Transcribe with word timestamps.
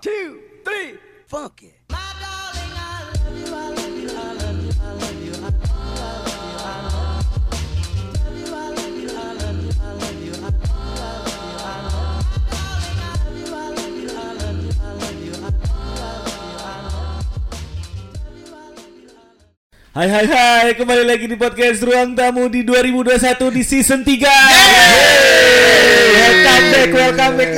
two, 0.00 0.40
three, 0.64 0.94
funky. 1.26 1.74
Hai 19.98 20.06
hai 20.06 20.26
hai, 20.30 20.78
kembali 20.78 21.02
lagi 21.02 21.26
di 21.26 21.34
podcast 21.34 21.82
Ruang 21.82 22.14
Tamu 22.14 22.46
di 22.46 22.62
2021 22.62 23.50
di 23.50 23.62
season 23.66 24.06
3 24.06 24.14
Welcome 26.14 26.66
back, 26.70 26.90
welcome 26.94 27.34
back 27.34 27.50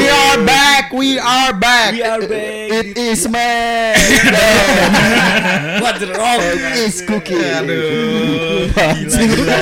We 0.00 0.08
are 0.08 0.40
back, 0.40 0.55
we 0.96 1.20
are 1.20 1.52
back. 1.52 1.92
We 1.92 2.00
are 2.02 2.24
back 2.24 2.72
It 2.72 2.88
is 2.96 3.28
man. 3.28 3.92
What's 5.84 6.02
wrong? 6.08 6.40
It 6.40 6.88
is 6.88 6.96
cookie. 7.04 7.36
Aduh, 7.36 8.72
gila, 8.72 9.20
gila. 9.28 9.58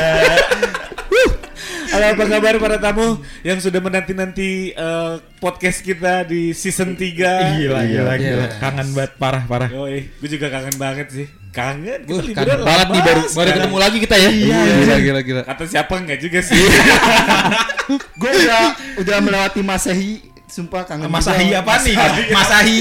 Halo 1.95 2.11
apa 2.11 2.25
kabar 2.27 2.55
para 2.59 2.77
tamu 2.83 3.23
yang 3.47 3.62
sudah 3.62 3.78
menanti-nanti 3.78 4.75
eh, 4.75 5.15
podcast 5.39 5.78
kita 5.78 6.27
di 6.27 6.51
season 6.51 6.98
3 6.98 7.06
Gila, 7.62 7.80
gila, 7.87 7.87
Iya. 7.87 8.14
gila. 8.19 8.47
Kangen 8.59 8.89
banget, 8.91 9.12
parah, 9.14 9.42
parah. 9.47 9.70
Yoi, 9.70 10.11
gue 10.11 10.28
juga 10.28 10.51
kangen 10.51 10.75
banget 10.75 11.06
sih 11.14 11.27
Kangen, 11.55 12.03
kita 12.03 12.19
Wah, 12.19 12.27
liburan 12.27 12.34
kangen 12.34 12.66
banget 12.66 12.83
lama 12.83 12.91
nih 12.91 13.03
baru 13.06 13.23
baru 13.30 13.48
ketemu 13.55 13.77
lagi 13.78 13.98
kita 14.03 14.16
ya. 14.19 14.27
Iya, 14.34 14.59
gila 14.75 14.97
gila 14.98 15.20
gila. 15.23 15.41
Kata 15.47 15.64
siapa 15.70 15.95
enggak 16.03 16.19
juga 16.19 16.39
sih 16.42 16.59
gue 18.20 18.30
udah 18.42 18.64
udah 18.98 19.16
melewati 19.23 19.61
masehi 19.62 20.34
sumpah 20.55 20.87
kangen 20.87 21.11
Masahi 21.11 21.51
juga. 21.51 21.61
apa 21.61 21.75
nih? 21.83 21.95
Masahi. 22.31 22.77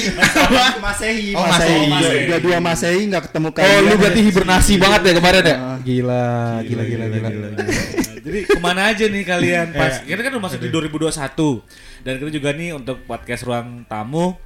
masehi 0.77 1.27
Oh, 1.33 1.41
masehi 1.43 1.89
Masehi. 1.89 2.19
Udah- 2.23 2.39
dua 2.39 2.57
masehi 2.59 3.01
nggak 3.09 3.23
ketemu 3.27 3.47
Oh, 3.47 3.53
kalian 3.55 3.81
lu 3.83 3.95
berarti 3.97 4.21
hibernasi 4.21 4.73
banget 4.77 5.01
ya 5.03 5.13
kemarin 5.15 5.41
ya? 5.43 5.55
Ah. 5.55 5.77
Gila, 5.81 6.25
gila 6.61 6.83
gila 6.85 7.05
gila. 7.09 7.47
Jadi 8.23 8.39
ke 8.45 8.55
mana 8.57 8.87
aja 8.87 9.03
nih 9.03 9.23
kalian 9.23 9.67
pas 9.71 9.99
Eh, 9.99 10.07
kita 10.07 10.21
kan 10.21 10.31
udah 10.31 10.43
masuk 10.45 10.59
di 10.59 10.69
2021 10.69 11.59
dan 12.03 12.13
kita 12.15 12.31
juga 12.31 12.49
nih 12.53 12.69
untuk 12.71 13.03
podcast 13.03 13.43
ruang 13.43 13.83
tamu 13.83 14.37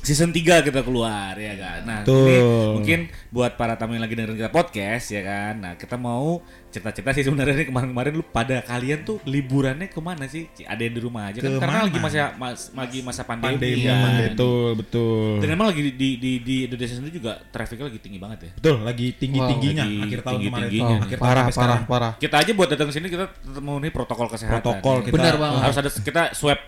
season 0.00 0.30
3 0.30 0.40
kita 0.62 0.80
keluar 0.80 1.34
ya 1.34 1.54
kan. 1.54 1.80
Nah, 1.82 1.98
Betul. 2.00 2.24
ini 2.24 2.36
mungkin 2.72 2.98
buat 3.28 3.54
para 3.54 3.74
tamu 3.74 3.92
yang 3.92 4.02
lagi 4.02 4.14
dengerin 4.14 4.38
kita 4.38 4.48
podcast 4.48 5.06
ya 5.10 5.22
kan. 5.22 5.54
Nah, 5.56 5.72
kita 5.74 5.94
mau 5.94 6.40
cerita-cerita 6.70 7.10
sih 7.12 7.26
sebenarnya 7.26 7.54
nih 7.56 7.66
kemarin-kemarin 7.66 8.12
lu 8.14 8.22
pada 8.22 8.62
kalian 8.62 9.02
tuh 9.02 9.18
liburannya 9.24 9.86
ke 9.86 9.98
mana 9.98 10.24
sih? 10.24 10.46
Ci, 10.50 10.62
Ada 10.62 10.78
yang 10.80 10.94
di 10.94 11.02
rumah 11.02 11.26
aja 11.26 11.38
kan 11.38 11.58
karena 11.58 11.78
lagi 11.84 11.98
masa 11.98 12.20
mas, 12.34 12.70
lagi 12.70 12.98
masa 13.02 13.22
pandemi, 13.24 13.58
Pandemi, 13.58 13.82
kan. 13.84 14.14
betul, 14.30 14.68
betul. 14.78 15.30
Dan 15.42 15.48
emang 15.50 15.66
lagi 15.68 15.82
di 15.82 15.92
di 15.92 16.08
di, 16.16 16.32
di 16.38 16.56
Indonesia 16.70 16.94
sendiri 16.94 17.12
juga 17.12 17.32
trafficnya 17.50 17.90
lagi 17.90 17.98
tinggi 17.98 18.18
banget 18.18 18.38
ya. 18.40 18.50
Betul, 18.54 18.76
lagi 18.80 19.06
tinggi-tingginya 19.12 19.82
Wow, 19.82 19.90
lagi 19.90 20.04
akhir 20.06 20.20
tahun 20.22 20.38
kemarin. 20.38 20.46
tinggi-tingginya. 20.46 20.94
Oh, 20.94 21.04
akhir 21.04 21.18
tahun 21.18 21.26
Parah 21.26 21.42
sampai 21.42 21.50
parah 21.50 21.74
sekarang. 21.74 21.82
parah. 21.90 22.12
Kita 22.16 22.36
aja 22.38 22.50
buat 22.54 22.68
datang 22.70 22.88
ke 22.88 22.94
sini 22.94 23.06
kita 23.10 23.24
tetap 23.26 23.60
memenuhi 23.60 23.90
protokol 23.90 24.26
kesehatan. 24.30 24.62
Protokol 24.62 24.96
kita. 25.04 25.14
Benar 25.18 25.34
banget. 25.36 25.60
Harus 25.60 25.76
ada 25.76 25.90
kita 25.90 26.22
swab 26.32 26.58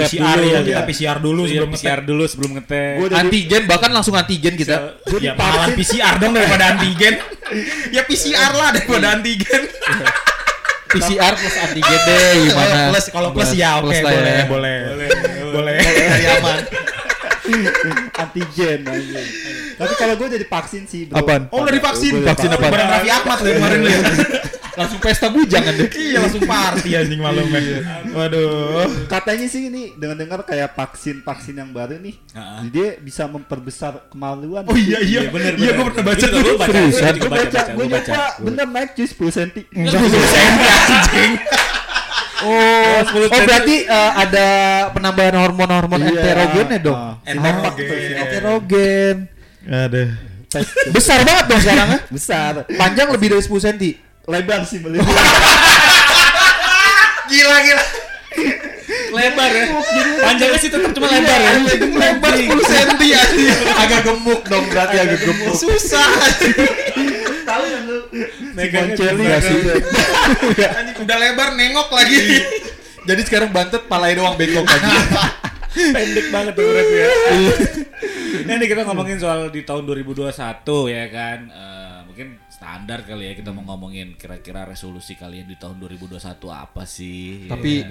swab 0.00 0.06
PCR 0.08 0.36
dulu, 0.36 0.46
ya, 0.46 0.60
kita 0.60 0.70
ya. 0.70 0.82
PCR 0.84 1.16
dulu 1.18 1.40
Iya, 1.40 1.50
sebelum 1.50 1.68
PCR 1.70 2.00
dulu 2.00 2.24
sebelum 2.24 2.50
ngetek. 2.54 2.94
Udah- 3.00 3.16
Antigen 3.18 3.62
bahkan 3.64 3.90
langsung 3.90 4.14
antigen 4.14 4.54
kita. 4.54 4.76
Ya 5.18 5.32
malah 5.34 5.68
PCR 5.70 6.14
dong 6.16 6.32
daripada 6.32 6.64
antigen. 6.72 7.14
ya 7.96 8.02
PCR 8.02 8.52
lah 8.52 8.68
daripada 8.70 9.06
antigen. 9.12 9.62
PCR 10.88 11.32
plus 11.34 11.56
antigen 11.58 12.00
deh 12.00 12.24
gimana? 12.42 12.88
plus 12.88 13.06
kalau 13.10 13.28
plus 13.28 13.52
ya 13.52 13.76
oke 13.76 13.86
Plus 13.86 14.00
lah 14.00 14.08
boleh, 14.10 14.32
ya. 14.32 14.44
boleh. 14.48 14.78
Boleh. 15.52 15.76
Dari 15.76 16.24
aman. 16.30 16.58
antigen 18.22 18.80
tapi 19.78 19.94
kalau 19.94 20.14
gue 20.16 20.26
udah 20.26 20.40
divaksin 20.40 20.82
sih 20.84 21.06
bro 21.06 21.22
Apaan? 21.22 21.46
Oh, 21.48 21.62
udah 21.62 21.70
divaksin. 21.70 22.12
Vaksin 22.18 22.50
divaksin. 22.50 22.50
apa? 22.50 22.66
Barang 22.66 22.88
Raffi 22.90 23.10
Ahmad 23.10 23.38
kemarin 23.38 23.78
lu. 23.78 23.90
Ya. 24.78 24.80
Langsung 24.80 25.00
pesta 25.00 25.26
bujang 25.28 25.58
kan 25.60 25.74
deh. 25.74 25.90
Iya, 25.90 26.22
langsung 26.22 26.42
party 26.44 26.90
anjing 26.94 27.18
malam 27.18 27.42
men. 27.44 27.82
Waduh. 28.08 28.86
katanya 29.06 29.44
sih 29.44 29.66
ini 29.66 29.92
dengar-dengar 29.92 30.40
kayak 30.42 30.72
vaksin 30.72 31.20
vaksin 31.20 31.54
yang 31.54 31.70
baru 31.70 31.98
nih 31.98 32.14
Ah. 32.30 32.62
dia 32.62 32.94
bisa 32.96 33.26
memperbesar 33.26 34.06
kemaluan 34.08 34.62
Oh 34.64 34.72
iya 34.72 35.00
iya. 35.00 35.18
Iya, 35.18 35.30
bener, 35.30 35.52
Iya 35.54 35.70
gua 35.74 35.84
pernah 35.88 36.04
baca 36.06 36.24
tuh. 36.24 36.38
gua 36.38 36.56
baca. 36.56 36.78
Gue 37.10 37.28
baca, 37.28 37.60
gue 37.66 37.74
gua 37.76 37.86
baca. 37.90 38.14
bener 38.38 38.66
naik 38.68 38.90
cuy 38.94 39.06
10 39.06 39.18
cm 39.34 39.50
Enggak 39.68 39.98
senti 39.98 40.64
anjing. 40.64 41.32
Oh, 42.38 43.02
oh 43.02 43.42
berarti 43.42 43.76
eh, 43.82 44.12
ada 44.14 44.46
penambahan 44.92 45.34
hormon-hormon 45.36 45.98
Iya. 46.00 46.10
enterogennya 46.14 46.78
dong. 46.78 46.94
Ah. 46.94 47.14
Enterogen. 47.26 48.14
Enterogen. 48.16 49.16
Aduh. 49.66 50.08
Besar 50.88 51.26
banget 51.26 51.44
dong 51.44 51.60
sekarang 51.60 51.88
ya. 51.90 51.98
besar 52.08 52.52
Panjang 52.70 53.10
lebih 53.10 53.28
dari 53.28 53.42
10 53.42 53.52
cm. 53.60 54.07
Lebar 54.28 54.60
sih 54.68 54.78
melihat 54.84 55.08
Gila 57.28 57.56
gila. 57.60 57.84
lebar 59.08 59.50
ya. 59.52 59.66
Panjangnya 60.20 60.58
sih 60.60 60.70
tetap 60.72 60.90
cuma 60.96 61.08
lebar 61.12 61.38
ya. 61.40 61.52
Lebar 61.76 62.32
10 62.32 62.56
cm 62.56 62.92
anjing. 63.04 63.58
Agak 63.76 64.00
gemuk 64.04 64.40
dong 64.48 64.64
berarti 64.72 64.96
agak 64.96 65.20
gemuk. 65.28 65.52
Susah. 65.52 66.08
tahu 67.48 67.64
yang 67.64 67.84
lu 67.88 67.98
Megangnya 68.52 69.40
sih 69.40 69.56
udah 71.00 71.16
lebar 71.20 71.56
nengok 71.56 71.88
lagi. 71.92 72.44
Jadi 73.08 73.20
sekarang 73.24 73.52
bantet 73.52 73.88
palanya 73.88 74.20
doang 74.24 74.36
bengkok 74.36 74.68
aja. 74.68 74.92
pendek 75.78 76.26
banget 76.32 76.52
tuh 76.56 76.64
berarti 76.64 76.96
ya. 76.96 77.08
Nah, 78.48 78.54
ini 78.56 78.64
kita 78.68 78.82
ngomongin 78.88 79.20
soal 79.20 79.48
di 79.52 79.64
tahun 79.64 79.84
2021 79.84 80.32
ya 80.88 81.04
kan. 81.12 81.38
Eh, 81.48 81.87
standar 82.58 83.06
kali 83.06 83.30
ya 83.30 83.34
kita 83.34 83.54
mau 83.54 83.62
ngomongin 83.64 84.18
kira-kira 84.18 84.66
resolusi 84.66 85.14
kalian 85.14 85.46
di 85.46 85.54
tahun 85.54 85.78
2021 85.78 86.18
apa 86.50 86.82
sih? 86.84 87.46
Tapi 87.46 87.86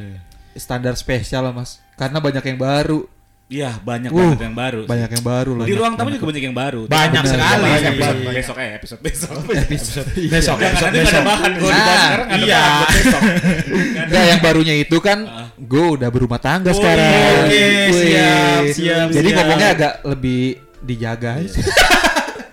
standar 0.53 0.93
spesial 0.93 1.39
lah 1.41 1.53
mas. 1.53 1.79
Karena 1.95 2.19
banyak 2.19 2.43
yang 2.45 2.59
baru. 2.59 2.99
Iya, 3.47 3.79
banyak 3.79 4.11
Uh, 4.11 4.35
banget 4.35 4.43
yang 4.43 4.57
baru. 4.59 4.79
sih. 4.83 4.89
Banyak 4.91 5.09
yang 5.09 5.23
baru 5.23 5.51
lah. 5.55 5.63
Di 5.63 5.73
ruang 5.73 5.93
tamu 5.95 6.09
juga 6.11 6.25
banyak 6.27 6.43
yang 6.43 6.57
baru. 6.57 6.81
Banyak 6.83 7.23
sekali. 7.23 7.39
bahas 7.39 7.59
Banyak, 7.63 7.79
episode 7.87 8.19
banyak. 8.19 8.35
besok 8.35 8.55
eh 8.59 8.69
episode 8.75 9.01
besok. 9.01 9.31
Episode 9.47 10.09
besok 10.27 10.57
Jangan 10.57 10.67
episode 10.67 10.83
nanti 10.83 10.99
ada 10.99 11.05
besok. 11.07 11.23
bahan 11.23 11.51
Nah, 11.55 11.95
sekarang 12.03 12.27
ada 12.27 12.43
iya. 12.43 12.59
bahan 12.59 12.89
besok. 12.91 13.21
Enggak 14.03 14.25
yang 14.25 14.39
barunya 14.43 14.75
itu 14.75 14.97
kan 14.99 15.17
gue 15.57 15.85
udah 15.95 16.09
berumah 16.11 16.39
tangga 16.43 16.69
Oh, 16.69 16.75
sekarang. 16.75 17.07
oke, 17.47 17.55
Wih. 17.55 17.87
siap, 17.95 18.61
siap, 18.69 19.07
Jadi 19.15 19.27
siap. 19.31 19.37
ngomongnya 19.39 19.67
agak 19.71 19.93
lebih 20.03 20.41
dijaga 20.83 21.29
aja. 21.39 21.55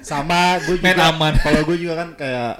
sama 0.04 0.60
gue 0.60 0.76
Main 0.78 0.92
juga 0.92 1.10
aman. 1.10 1.32
kalau 1.41 1.60
gue 1.65 1.76
juga 1.81 1.94
kan 1.97 2.09
kayak 2.15 2.53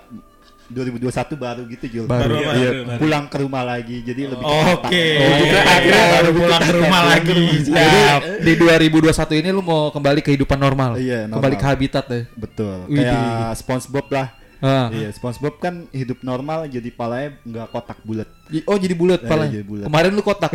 2021 0.65 1.12
baru 1.37 1.62
gitu 1.69 1.84
Jul 1.87 2.05
Baru. 2.09 2.25
Baru, 2.25 2.34
Iya, 2.41 2.49
baru, 2.50 2.81
baru. 2.82 2.99
pulang 2.99 3.25
ke 3.28 3.37
rumah 3.37 3.62
lagi 3.62 3.97
jadi 4.00 4.21
lebih 4.32 4.44
Oke. 4.49 5.05
Oh, 5.21 5.37
Juga 5.38 5.60
akhirnya 5.62 6.04
baru 6.10 6.31
pulang 6.33 6.62
ke 6.62 6.72
rumah 6.75 7.03
lagi. 7.04 7.41
Jadi 7.62 7.99
Siap. 8.00 8.21
di 8.41 8.53
2021 8.56 9.41
ini 9.44 9.49
lu 9.53 9.60
mau 9.60 9.93
kembali 9.93 10.21
kehidupan 10.21 10.56
normal. 10.56 10.97
Iya, 10.97 11.28
normal. 11.28 11.37
Kembali 11.37 11.54
ke 11.54 11.66
habitat 11.69 12.04
deh. 12.09 12.25
betul 12.34 12.88
kayak 12.88 13.53
SpongeBob 13.54 14.09
lah 14.10 14.28
Ah. 14.65 14.88
iya 14.88 15.12
SpongeBob 15.12 15.60
kan 15.60 15.84
hidup 15.93 16.25
normal 16.25 16.65
jadi 16.65 16.88
palanya 16.88 17.37
nggak 17.44 17.66
kotak 17.69 18.00
bulat 18.00 18.25
Oh 18.65 18.81
jadi 18.81 18.97
bulat 18.97 19.21
Iya, 19.21 19.28
palanya. 19.28 19.53
jadi 19.53 19.66
bulat. 19.69 19.84
Kemarin 19.84 20.10
lu 20.10 20.22
kotak. 20.25 20.53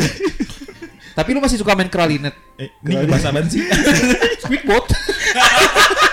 Tapi 1.17 1.29
lu 1.29 1.39
masih 1.39 1.61
suka 1.61 1.77
main 1.77 1.85
kralinet. 1.85 2.33
Eh, 2.57 2.73
ini 2.81 3.05
bahasa 3.05 3.29
sih? 3.45 3.61
Squidbot. 4.41 4.89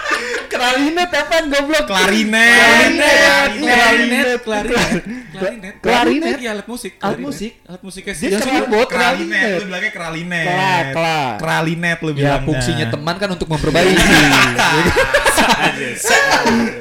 klarinet 0.57 1.11
apa 1.13 1.37
goblok 1.47 1.85
Klarinet. 1.87 2.57
Klarinet, 2.57 3.51
Iya, 3.57 3.75
klarinet, 3.77 4.27
klarinet, 4.39 5.03
klarinet, 5.31 5.75
Klarinet. 5.79 6.37
Iya 6.37 6.51
alat 6.53 6.67
musik, 6.67 6.93
Alat 6.95 7.03
klarinet. 7.15 7.27
musik. 7.27 7.53
alat 7.63 7.83
musiknya 7.83 8.11
Dia 8.11 8.19
sih. 8.19 8.29
Yang 8.29 8.41
kral- 8.41 8.51
squidbot. 8.59 8.89
Kralinet, 8.89 9.45
lu 9.47 9.65
bilangnya 9.65 9.93
kralinet. 9.93 10.47
Kla, 10.47 10.77
kla. 10.91 11.21
Kralinet 11.37 11.99
lu 11.99 12.11
Ya 12.11 12.17
bilangnya. 12.17 12.43
fungsinya 12.43 12.87
teman 12.89 13.15
kan 13.17 13.29
untuk 13.31 13.49
memperbaiki. 13.49 13.95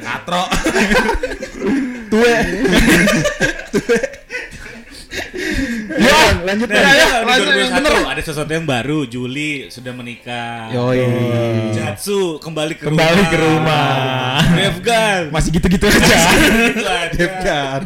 Katro. 0.01 0.43
Tue. 2.11 2.35
ya 5.95 6.19
lanjut 6.43 6.67
Nah, 6.67 6.91
ya, 6.91 7.07
lanjut, 7.23 7.47
2021 7.71 8.13
ada 8.13 8.21
sesuatu 8.21 8.51
yang 8.51 8.65
baru. 8.65 8.99
Juli 9.05 9.69
sudah 9.69 9.91
menikah. 9.91 10.69
Yoi. 10.71 11.05
Jatsu 11.71 12.37
kembali 12.39 12.73
ke 12.75 12.83
Kembali 12.85 13.21
rumah. 13.21 13.31
ke 13.31 13.37
rumah. 13.37 14.39
Devgan. 14.53 15.21
Masih 15.31 15.49
gitu-gitu 15.53 15.85
aja. 15.87 16.19
Devgan. 17.11 17.81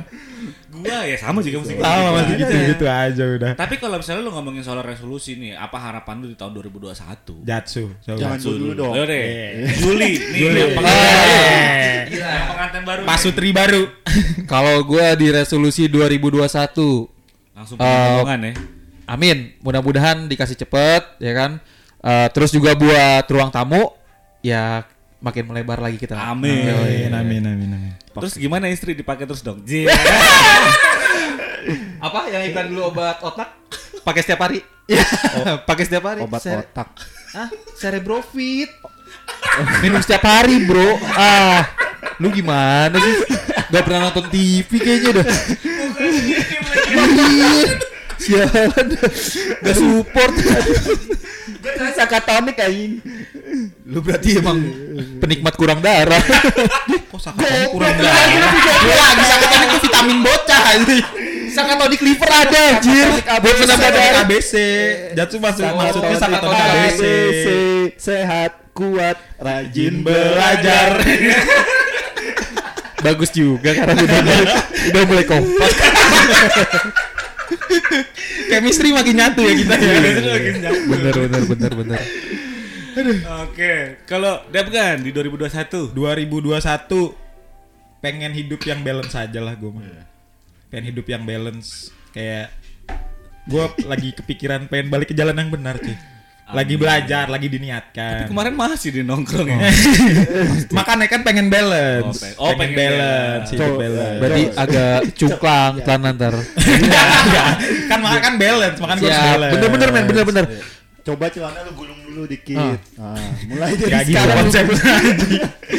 Gua 0.79 1.03
ya 1.03 1.19
sama 1.19 1.43
juga 1.43 1.59
musik. 1.59 1.75
Sama 1.75 2.09
masih 2.15 2.33
gitu 2.39 2.47
aja. 2.47 2.55
gitu-gitu 2.55 2.85
aja 2.87 3.23
udah. 3.35 3.51
Tapi 3.53 3.75
kalau 3.75 3.99
misalnya 3.99 4.23
lu 4.23 4.31
ngomongin 4.31 4.63
soal 4.63 4.79
resolusi 4.79 5.35
nih, 5.35 5.51
apa 5.51 5.75
harapan 5.75 6.23
lu 6.23 6.31
di 6.31 6.39
tahun 6.39 6.55
2021? 6.55 7.43
Jatsu. 7.43 7.91
Jangan 7.99 8.39
Jatsu 8.39 8.55
dulu 8.55 8.71
dong. 8.79 8.93
Ayo 8.95 9.03
deh. 9.03 9.23
Eh. 9.67 9.75
Juli 9.75 10.11
nih 10.31 10.39
Juli. 10.39 10.59
yang 10.63 10.71
pengantin 10.79 11.03
baru. 11.11 11.35
Eh. 11.35 11.99
Yang 12.15 12.47
pengantin 12.47 12.83
baru. 12.87 13.01
Pak 13.03 13.11
nih. 13.11 13.23
Sutri 13.27 13.49
baru. 13.51 13.81
Kalau 14.55 14.75
gua 14.87 15.07
di 15.19 15.27
resolusi 15.29 15.91
2021 15.91 17.18
Langsung 17.59 17.75
hubungan 17.75 18.39
ya. 18.39 18.53
Amin, 19.03 19.51
mudah-mudahan 19.59 20.31
dikasih 20.31 20.55
cepet, 20.55 21.03
ya 21.19 21.33
kan. 21.35 21.51
Eh, 21.99 22.27
terus 22.31 22.55
juga 22.55 22.71
buat 22.71 23.27
ruang 23.27 23.51
tamu 23.51 23.91
ya 24.39 24.87
makin 25.19 25.43
melebar 25.51 25.83
lagi 25.83 25.99
kita. 25.99 26.15
Amin. 26.15 26.71
Amin, 26.71 27.11
amin, 27.11 27.43
amin, 27.43 27.69
amin. 27.75 27.93
Terus 28.15 28.39
gimana 28.39 28.71
istri 28.71 28.95
dipakai 28.95 29.27
terus 29.27 29.43
dong? 29.43 29.59
Apa 31.99 32.31
yang 32.31 32.47
iklan 32.47 32.71
dulu 32.71 32.95
obat 32.95 33.19
otak? 33.19 33.51
Pakai 34.07 34.23
setiap 34.23 34.47
hari. 34.47 34.63
Pakai 35.67 35.83
setiap 35.83 36.07
hari. 36.07 36.23
Obat 36.23 36.39
Cere- 36.39 36.63
otak. 36.63 36.95
Hah? 37.35 37.51
Cerebrofit. 37.75 38.71
Minum 39.83 39.99
setiap 39.99 40.23
hari, 40.23 40.63
Bro. 40.63 40.95
Ah, 41.11 41.67
lu 42.23 42.31
gimana 42.31 42.95
sih? 42.95 43.15
Gak 43.69 43.83
pernah 43.83 44.07
nonton 44.07 44.31
TV 44.31 44.69
kayaknya 44.79 45.19
dah. 45.19 45.27
Sialan. 48.19 48.87
Gak 49.63 49.75
support. 49.79 50.33
Gue 51.59 51.71
tuh 51.75 51.91
sakatonik 51.95 52.59
anjing. 52.59 52.99
Lu 53.87 54.03
berarti 54.03 54.37
emang 54.39 54.59
penikmat 55.23 55.55
kurang 55.55 55.79
darah. 55.79 56.19
Kok 57.09 57.19
sakatonik 57.19 57.71
kurang 57.71 57.95
darah? 57.95 58.27
Lu 58.83 58.91
lagi 58.91 59.23
sakatonik 59.23 59.67
tuh 59.71 59.81
vitamin 59.87 60.17
bocah 60.19 60.63
ini. 60.83 60.99
Sakatonik 61.49 61.99
liver 62.05 62.29
ada, 62.29 62.63
anjir. 62.77 63.07
Buat 63.25 63.55
Sakatonik 63.65 63.95
darah. 63.95 64.23
ABC. 64.27 64.53
Jatuh 65.17 65.39
maksud 65.41 65.63
maksudnya 65.65 66.15
sakatonik 66.19 66.59
ABC. 66.59 67.01
Sehat, 67.97 68.51
kuat, 68.75 69.17
rajin 69.39 70.03
belajar. 70.05 71.01
Bagus 72.99 73.31
juga 73.31 73.71
karena 73.71 73.95
udah 74.91 75.03
mulai 75.07 75.23
kompak. 75.23 75.71
Chemistry 78.49 78.93
makin 78.93 79.15
nyatu 79.17 79.41
ya 79.41 79.53
kita 79.57 79.75
ya. 79.77 79.93
Bener, 80.85 81.13
bener, 81.15 81.41
bener, 81.49 81.71
bener. 81.73 82.01
Oke, 83.47 84.03
kalau 84.09 84.43
Dapkan 84.51 84.99
di 84.99 85.15
2021 85.15 85.95
2021 85.95 86.59
pengen 88.03 88.31
hidup 88.35 88.61
yang 88.67 88.83
balance 88.83 89.15
aja 89.15 89.39
lah 89.39 89.55
gue 89.55 89.71
mah. 89.71 89.87
Pengen 90.69 90.93
hidup 90.93 91.05
yang 91.09 91.23
balance 91.23 91.89
kayak 92.11 92.51
gue 93.49 93.65
lagi 93.87 94.09
kepikiran 94.13 94.69
pengen 94.69 94.93
balik 94.93 95.13
ke 95.13 95.15
jalan 95.17 95.37
yang 95.37 95.49
benar 95.49 95.79
cuy. 95.79 95.95
Lagi 96.49 96.75
belajar, 96.75 97.29
lagi 97.29 97.45
diniatkan. 97.45 98.25
kemarin 98.25 98.53
masih 98.53 98.89
di 98.89 99.01
nongkrong 99.01 99.45
ya. 99.53 99.69
Makanya 100.69 101.05
kan 101.05 101.21
pengen 101.21 101.45
balance. 101.47 102.25
Oh, 102.35 102.49
pengen, 102.49 102.49
pengen- 102.49 102.49
oh, 102.49 102.51
pengen 102.57 102.73
balance, 102.73 103.47
hidup 103.49 103.61
Tuh, 103.61 103.77
balance. 103.77 104.17
Berarti 104.17 104.43
agak 104.55 104.97
cungklang 105.19 105.73
celana 105.79 106.09
ntar. 106.11 106.33
Enggak, 106.33 107.05
enggak. 107.21 107.49
kan 107.85 107.99
makan 107.99 108.19
kan 108.19 108.33
balance, 108.35 108.77
makan 108.77 108.95
gue 108.97 109.09
balance. 109.09 109.53
Bener-bener 109.53 109.87
men, 109.91 110.03
bener-bener. 110.05 110.45
Coba 110.99 111.25
celana 111.29 111.59
lu 111.63 111.71
gulung 111.73 111.99
dulu 112.03 112.21
dikit. 112.25 112.79
Ah, 112.97 113.13
mulai 113.45 113.71
dari 113.73 113.85
Gak 113.87 114.01
gitu 114.03 114.17
sekarang. 114.17 114.37
konsepnya. 114.41 114.93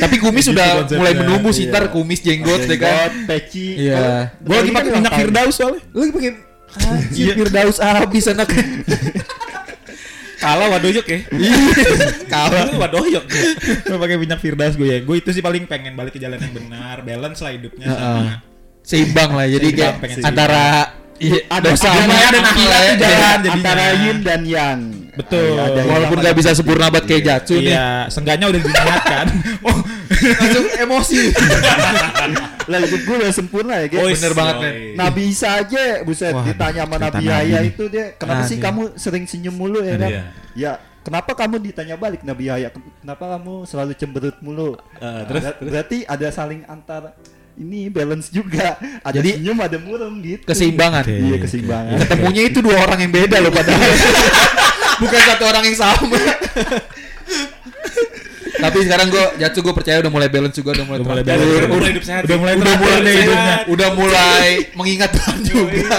Tapi 0.01 0.17
kumis 0.17 0.45
Gitu 0.45 0.55
udah 0.55 0.67
konsepnya. 0.77 0.99
mulai 0.99 1.15
menumbuh 1.15 1.51
sih 1.51 1.67
Iya. 1.67 1.73
ntar 1.73 1.85
kumis 1.91 2.21
jenggot 2.21 2.63
ya 2.63 2.77
kan. 2.79 3.11
Peci. 3.27 3.67
Iya. 3.77 4.07
Gue 4.39 4.55
lagi 4.57 4.71
pakai 4.71 4.91
minyak 4.93 5.13
Firdaus 5.13 5.55
soalnya. 5.57 5.83
Lu 5.91 5.99
lagi 6.01 6.13
pakai 6.15 6.31
Firdaus 7.35 7.77
habis 7.77 8.25
anak. 8.29 8.49
Kalah 10.41 10.67
wadoyok 10.73 11.07
ya. 11.07 11.19
Kalah. 12.33 12.73
Lu 12.73 12.81
wadoyok. 12.81 13.25
Gue 13.85 13.99
pakai 14.01 14.17
minyak 14.17 14.41
Firdaus 14.41 14.75
gue 14.75 14.89
ya. 14.89 14.99
Gue 15.05 15.21
itu 15.21 15.31
sih 15.31 15.45
paling 15.45 15.69
pengen 15.69 15.93
balik 15.93 16.17
ke 16.17 16.21
jalan 16.21 16.41
yang 16.41 16.57
benar, 16.57 17.05
balance 17.05 17.45
lah 17.45 17.53
hidupnya 17.53 17.87
sama. 17.93 18.41
Seimbang 18.81 19.37
lah 19.37 19.45
jadi 19.45 19.69
Seimbang, 19.69 19.95
kayak 20.01 20.25
antara 20.25 20.65
iya, 21.21 21.39
Ada- 21.53 21.77
sama 21.77 22.01
ada 22.01 22.17
akhirat 22.17 22.33
akhirat 22.49 22.81
tuh 22.81 22.97
jalan. 22.97 23.21
jadinya. 23.45 23.53
Antara 23.53 23.85
yin 24.01 24.19
dan 24.25 24.41
yang. 24.49 24.79
Betul. 25.13 25.53
Iya, 25.53 25.63
ada 25.69 25.81
Walaupun 25.85 26.17
yang 26.17 26.27
gak 26.33 26.37
bisa 26.41 26.51
sempurna 26.57 26.87
banget 26.89 27.05
kayak 27.13 27.23
Jatsu 27.29 27.61
nih. 27.61 27.77
Iya, 27.77 27.89
seenggaknya 28.09 28.47
udah 28.49 28.61
diniatkan. 28.65 29.27
oh, 29.69 29.77
Langsung 30.11 30.67
emosi. 30.81 31.21
Lah 32.71 32.79
hidup 32.81 33.01
gue 33.03 33.17
udah 33.19 33.33
sempurna 33.35 33.75
ya, 33.77 33.87
Ge. 33.87 33.99
Oh, 33.99 34.07
bener 34.07 34.33
banget, 34.33 34.55
men. 34.57 34.75
Nabi 34.95 35.23
Isa 35.27 35.59
aja, 35.59 35.83
buset, 36.01 36.31
Waduh, 36.31 36.47
ditanya 36.47 36.83
sama 36.87 36.97
Nabi. 36.97 37.25
Yahya 37.27 37.59
itu 37.67 37.85
dia, 37.91 38.15
kenapa 38.15 38.41
Nah, 38.41 38.47
sih 38.47 38.57
dia. 38.57 38.65
kamu 38.65 38.83
sering 38.95 39.25
senyum 39.27 39.53
mulu 39.53 39.83
ya 39.83 39.99
kan? 39.99 40.11
Iya. 40.11 40.23
Ya, 40.55 40.73
kenapa 41.01 41.35
kamu 41.35 41.59
ditanya 41.61 41.99
balik 41.99 42.23
Nabi 42.23 42.47
Yahya? 42.47 42.71
Kenapa 42.71 43.25
kamu 43.35 43.67
selalu 43.67 43.93
cemberut 43.95 44.37
mulu? 44.39 44.79
Eh, 44.97 45.23
terus, 45.27 45.43
Ber- 45.43 45.59
berarti 45.61 45.99
ada 46.05 46.27
saling 46.31 46.63
antar 46.65 47.19
ini 47.55 47.91
balance 47.91 48.31
juga. 48.31 48.79
Ada 49.03 49.21
Jadi, 49.21 49.43
senyum, 49.43 49.59
ada 49.61 49.77
murung 49.77 50.23
gitu. 50.23 50.47
Keseimbangan. 50.47 51.03
Oke. 51.05 51.13
Iya, 51.19 51.37
keseimbangan. 51.43 51.93
Ketemunya 52.01 52.43
itu 52.47 52.59
dua 52.63 52.77
orang 52.81 52.99
yang 53.03 53.13
beda 53.13 53.37
loh 53.37 53.53
padahal. 53.53 53.83
Bukan 55.03 55.21
satu 55.27 55.45
orang 55.45 55.65
yang 55.65 55.77
sama. 55.77 56.17
Tapi 58.61 58.79
sekarang 58.83 59.09
gue 59.09 59.25
Jatsu 59.37 59.61
gue 59.61 59.73
percaya 59.73 59.99
udah 59.99 60.09
mulai 60.09 60.29
balance 60.29 60.55
juga 60.55 60.71
udah 60.75 60.85
mulai 60.85 61.01
Udah 61.01 61.09
mulai 61.09 61.23
teratur. 61.23 61.41
balance. 61.41 61.57
Udah 61.57 61.71
mulai 61.71 61.91
hidup 61.91 62.05
sehat. 62.05 62.23
Udah 62.23 62.37
mulai 62.37 62.53
udah 62.53 62.65
teratur 62.65 62.81
mulai 62.83 63.01
deh 63.01 63.15
hidupnya. 63.17 63.57
udah 63.67 63.89
mulai 63.93 64.49
mengingat 64.75 65.11
Tuhan 65.13 65.39
juga. 65.43 65.99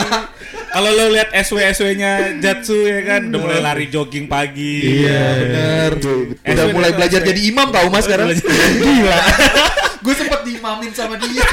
Kalau 0.72 0.88
lo 0.90 1.06
lihat 1.12 1.30
SW 1.36 1.60
SW-nya 1.68 2.12
Jatsu 2.40 2.78
ya 2.82 3.04
kan 3.04 3.28
udah 3.28 3.40
mulai 3.40 3.60
lari 3.60 3.86
jogging 3.88 4.26
pagi. 4.26 5.04
Iya 5.04 5.20
bener. 5.36 5.92
Udah 6.40 6.66
mulai 6.72 6.92
belajar 6.92 7.20
jadi 7.20 7.42
imam 7.44 7.68
tau 7.68 7.92
mas 7.92 8.08
sekarang. 8.08 8.32
Gila. 8.80 9.20
gue 10.06 10.14
sempet 10.16 10.40
diimamin 10.44 10.92
sama 10.94 11.20
dia. 11.20 11.44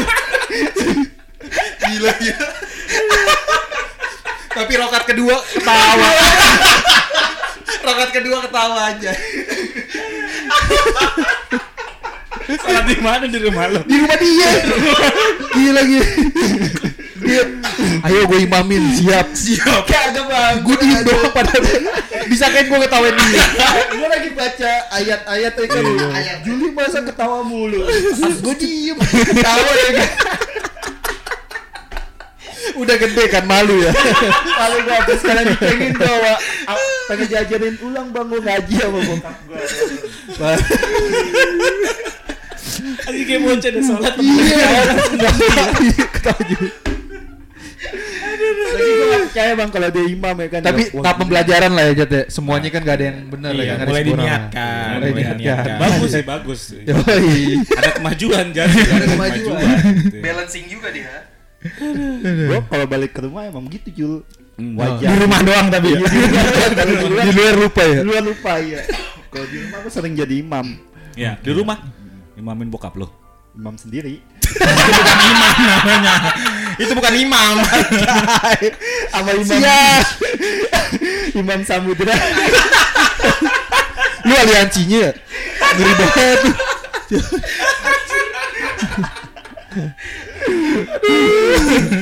Gila 1.81 2.13
dia. 2.17 2.37
Tapi 4.49 4.73
rokat 4.75 5.03
kedua 5.05 5.35
ketawa. 5.51 6.09
rokat 7.87 8.11
kedua 8.13 8.39
ketawa 8.41 8.79
aja. 8.89 9.13
Salah 12.49 12.85
di 12.89 12.97
mana 13.05 13.25
di 13.29 13.39
rumah 13.45 13.69
lo? 13.69 13.81
Di 13.85 13.97
rumah 13.97 14.17
dia. 14.17 14.51
Gila 15.53 15.83
gila. 15.85 16.07
Dia, 17.19 17.43
ayo 18.09 18.25
gue 18.31 18.41
imamin, 18.47 18.95
siap. 18.95 19.27
Siap. 19.37 19.85
Kagak 19.85 20.25
bang. 20.31 20.57
Gue 20.65 20.77
diem 20.81 21.03
doang 21.05 21.29
padahal. 21.35 21.61
Bisa 22.31 22.47
kan 22.49 22.65
gue 22.65 22.79
ketawain 22.89 23.13
dia. 23.13 23.45
gue 23.91 24.09
lagi 24.09 24.31
baca 24.33 24.71
ayat-ayat 24.97 25.53
ya 25.53 25.67
kan. 25.69 25.85
Juli 26.47 26.73
masa 26.73 27.05
ketawa 27.05 27.45
mulu. 27.45 27.85
gue 28.17 28.55
diem. 28.57 28.97
Ketawa 28.97 29.71
ya 29.77 29.91
kan. 29.99 30.11
Udah 32.79 32.97
gede 32.97 33.25
kan 33.29 33.45
malu 33.45 33.77
ya. 33.83 33.93
Kalau 33.93 34.79
gue 34.87 35.17
sekarang 35.19 35.45
dipengin 35.53 35.93
bawa 35.99 36.39
pengen 37.11 37.27
jajarin 37.29 37.77
ulang 37.83 38.09
bang 38.15 38.27
gue 38.31 38.41
ngaji 38.41 38.75
sama 38.79 38.99
bokap 39.05 39.37
gue. 39.49 39.59
Lagi 43.01 43.23
kayak 43.25 43.41
bocah 43.41 43.71
deh 43.71 43.83
sholat. 43.83 44.15
Iya. 44.19 44.69
Ketawa 46.13 46.41
juga. 46.45 46.69
Lagi 48.69 48.91
gue 48.91 49.07
gak 49.09 49.21
percaya 49.25 49.53
bang 49.55 49.71
kalau 49.71 49.89
dia 49.89 50.05
imam 50.05 50.37
ya 50.37 50.49
kan. 50.49 50.61
Tapi 50.63 50.83
Ya, 50.85 50.91
tahap 50.95 51.03
gila. 51.09 51.21
pembelajaran 51.21 51.71
lah 51.73 51.85
ya 51.85 51.95
Jat 51.97 52.11
ya. 52.11 52.23
Semuanya 52.29 52.69
kan 52.69 52.81
gak 52.83 52.97
ada 52.97 53.05
yang 53.07 53.19
benar 53.29 53.51
ya. 53.51 53.57
Iya, 53.57 53.65
nggak 53.65 53.79
ada 53.79 53.89
mulai 53.89 54.05
diniatkan, 54.05 54.89
Mulai 54.95 55.13
diniatkan. 55.13 55.77
Bagus 55.79 56.11
sih 56.11 56.25
bagus. 56.25 56.61
Ada 57.71 57.89
kemajuan 57.97 58.47
Jatsu. 58.53 58.79
Ada 58.79 59.07
kemajuan. 59.09 59.63
gitu. 59.99 60.17
Balancing 60.21 60.65
juga 60.69 60.89
dia. 60.91 61.13
Gue 62.47 62.61
kalau 62.63 62.87
balik 62.87 63.11
ke 63.11 63.21
rumah 63.21 63.43
emang 63.45 63.67
gitu 63.67 63.89
Jul. 63.91 64.15
Hmm. 64.55 64.75
Wajar. 64.75 65.07
Di 65.07 65.17
rumah 65.17 65.41
doang 65.41 65.67
tapi 65.69 65.95
ya. 65.95 65.99
Kalau 66.03 66.93
di 66.93 67.07
luar, 67.09 67.25
Di 67.25 67.33
luar 67.33 67.55
lupa 67.57 67.83
ya. 67.83 67.97
di 67.97 68.07
luar 68.07 68.23
lupa 68.23 68.53
ya. 68.59 68.81
Kalau 69.29 69.47
di 69.47 69.57
rumah 69.61 69.79
gue 69.85 69.93
sering 69.93 70.15
jadi 70.17 70.35
imam. 70.41 70.67
Ya, 71.13 71.37
di 71.39 71.51
rumah 71.53 71.79
imamin 72.35 72.69
bokap 72.71 72.97
lo. 72.97 73.11
Imam 73.53 73.75
sendiri. 73.75 74.23
Itu 74.39 74.55
bukan 74.65 75.19
imam 75.27 75.55
namanya. 75.61 76.15
Itu 76.79 76.93
bukan 76.95 77.15
imam. 77.15 77.55
Sama 79.13 79.31
imam. 79.35 79.61
imam 81.35 81.61
Samudra. 81.67 82.15
Lu 84.25 84.35
aliansinya 84.35 85.11
ya? 85.11 85.13
Ngeri 85.75 85.93
banget. 85.99 86.41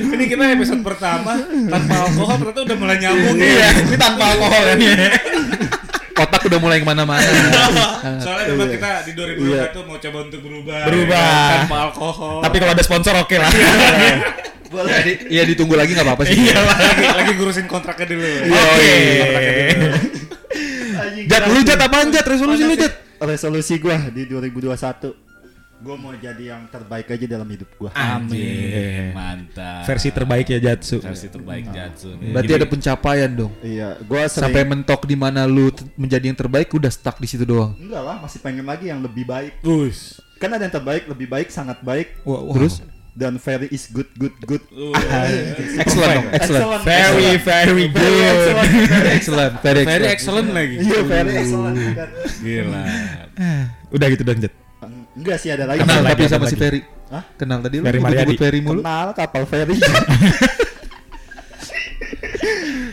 Ini 0.07 0.25
kita 0.27 0.45
episode 0.55 0.83
pertama 0.83 1.35
tanpa 1.69 1.95
alkohol 2.07 2.37
ternyata 2.41 2.61
udah 2.63 2.77
mulai 2.79 2.97
nyambung 3.01 3.37
Iya, 3.37 3.55
ya. 3.59 3.71
ini 3.83 3.97
tanpa 3.99 4.23
alkohol 4.33 4.63
ya. 4.65 4.77
Otak 6.17 6.49
udah 6.49 6.59
mulai 6.59 6.81
ke 6.81 6.87
mana-mana. 6.89 7.21
Soalnya 8.25 8.57
memang 8.57 8.73
kita 8.73 9.05
di 9.05 9.13
2021 9.13 9.89
mau 9.89 9.97
coba 10.01 10.19
untuk 10.25 10.41
berubah. 10.41 10.81
Berubah. 10.89 11.29
ya, 11.29 11.57
tanpa 11.61 11.77
alkohol. 11.93 12.41
Tapi 12.41 12.57
kalau 12.57 12.73
ada 12.73 12.85
sponsor 12.85 13.15
oke 13.21 13.37
lah. 13.37 13.53
Boleh. 14.73 15.29
Iya 15.29 15.43
ditunggu 15.45 15.77
lagi 15.77 15.93
nggak 15.93 16.07
apa-apa 16.09 16.25
sih. 16.25 16.37
Iya 16.41 16.59
lagi 16.65 17.05
lagi 17.05 17.33
ngurusin 17.37 17.67
kontraknya 17.69 18.17
dulu. 18.17 18.29
Oke. 18.49 18.97
Anjing, 20.97 21.25
Jat, 21.29 21.43
lu 21.53 21.61
jat 21.61 21.81
apaan 21.81 22.09
jat? 22.09 22.25
Resolusi 22.25 22.65
lu 22.65 22.75
jat? 22.75 22.93
Resolusi 23.21 23.75
gue 23.77 23.97
di 24.17 24.23
2021. 24.25 25.26
Gue 25.87 25.95
mau 25.95 26.11
jadi 26.13 26.51
yang 26.51 26.67
terbaik 26.67 27.07
aja 27.07 27.27
dalam 27.31 27.47
hidup 27.47 27.71
gue. 27.73 27.91
Amin. 27.95 29.15
Mantap. 29.15 29.87
Versi 29.87 30.11
terbaik 30.11 30.51
ya 30.51 30.59
Jatsu. 30.59 30.99
Versi 30.99 31.31
terbaik 31.31 31.71
Jatsu. 31.71 32.11
nih. 32.19 32.35
Berarti 32.35 32.51
Jadi- 32.51 32.59
ada 32.59 32.67
pencapaian 32.67 33.31
dong. 33.31 33.53
Iya, 33.63 33.95
gue 33.97 34.23
Sampai 34.27 34.67
mentok 34.67 35.07
di 35.07 35.15
mana 35.15 35.47
lu 35.47 35.71
menjadi 35.95 36.27
yang 36.27 36.35
terbaik 36.35 36.75
udah 36.75 36.91
stuck 36.91 37.23
di 37.23 37.31
situ 37.31 37.47
doang. 37.47 37.79
enggak 37.79 38.03
lah, 38.03 38.19
masih 38.19 38.43
pengen 38.43 38.67
lagi 38.67 38.91
yang 38.91 38.99
lebih 38.99 39.23
baik. 39.23 39.63
Wus. 39.63 40.19
Kan 40.43 40.51
ada 40.51 40.67
yang 40.67 40.75
terbaik, 40.75 41.07
lebih 41.07 41.31
baik, 41.31 41.49
sangat 41.49 41.79
baik, 41.81 42.19
Wah, 42.27 42.43
wah. 42.43 42.55
Terus 42.59 42.83
dan 43.15 43.39
very 43.39 43.71
is 43.71 43.87
good, 43.89 44.11
good, 44.19 44.35
good. 44.43 44.61
excellent 45.81 46.13
dong, 46.19 46.27
excellent. 46.35 46.83
Very 46.83 47.39
very 47.39 47.87
good. 47.89 48.27
excellent, 49.09 49.55
very 49.63 49.87
Very 49.87 50.11
excellent. 50.11 50.13
excellent 50.13 50.49
lagi. 50.51 50.75
Iya, 50.83 51.01
very 51.07 51.33
excellent. 51.39 51.77
Gila. 52.43 52.83
Udah 53.95 54.07
gitu 54.11 54.23
dong 54.27 54.41
Jet. 54.43 54.66
Enggak 55.17 55.37
sih 55.41 55.49
ada 55.49 55.65
lagi. 55.65 55.81
Kenal 55.81 56.01
lagi, 56.05 56.13
tapi 56.13 56.23
sama 56.29 56.47
si. 56.47 56.57
Ferry. 56.57 56.81
Hah? 57.09 57.25
Kenal 57.35 57.59
tadi 57.61 57.81
lu 57.81 57.85
Ferry 57.85 57.99
nyebut 57.99 58.11
Mariadi. 58.13 58.37
Ferry 58.37 58.61
mulu. 58.61 58.81
Kenal 58.83 59.09
kapal 59.13 59.45
ferry. 59.47 59.77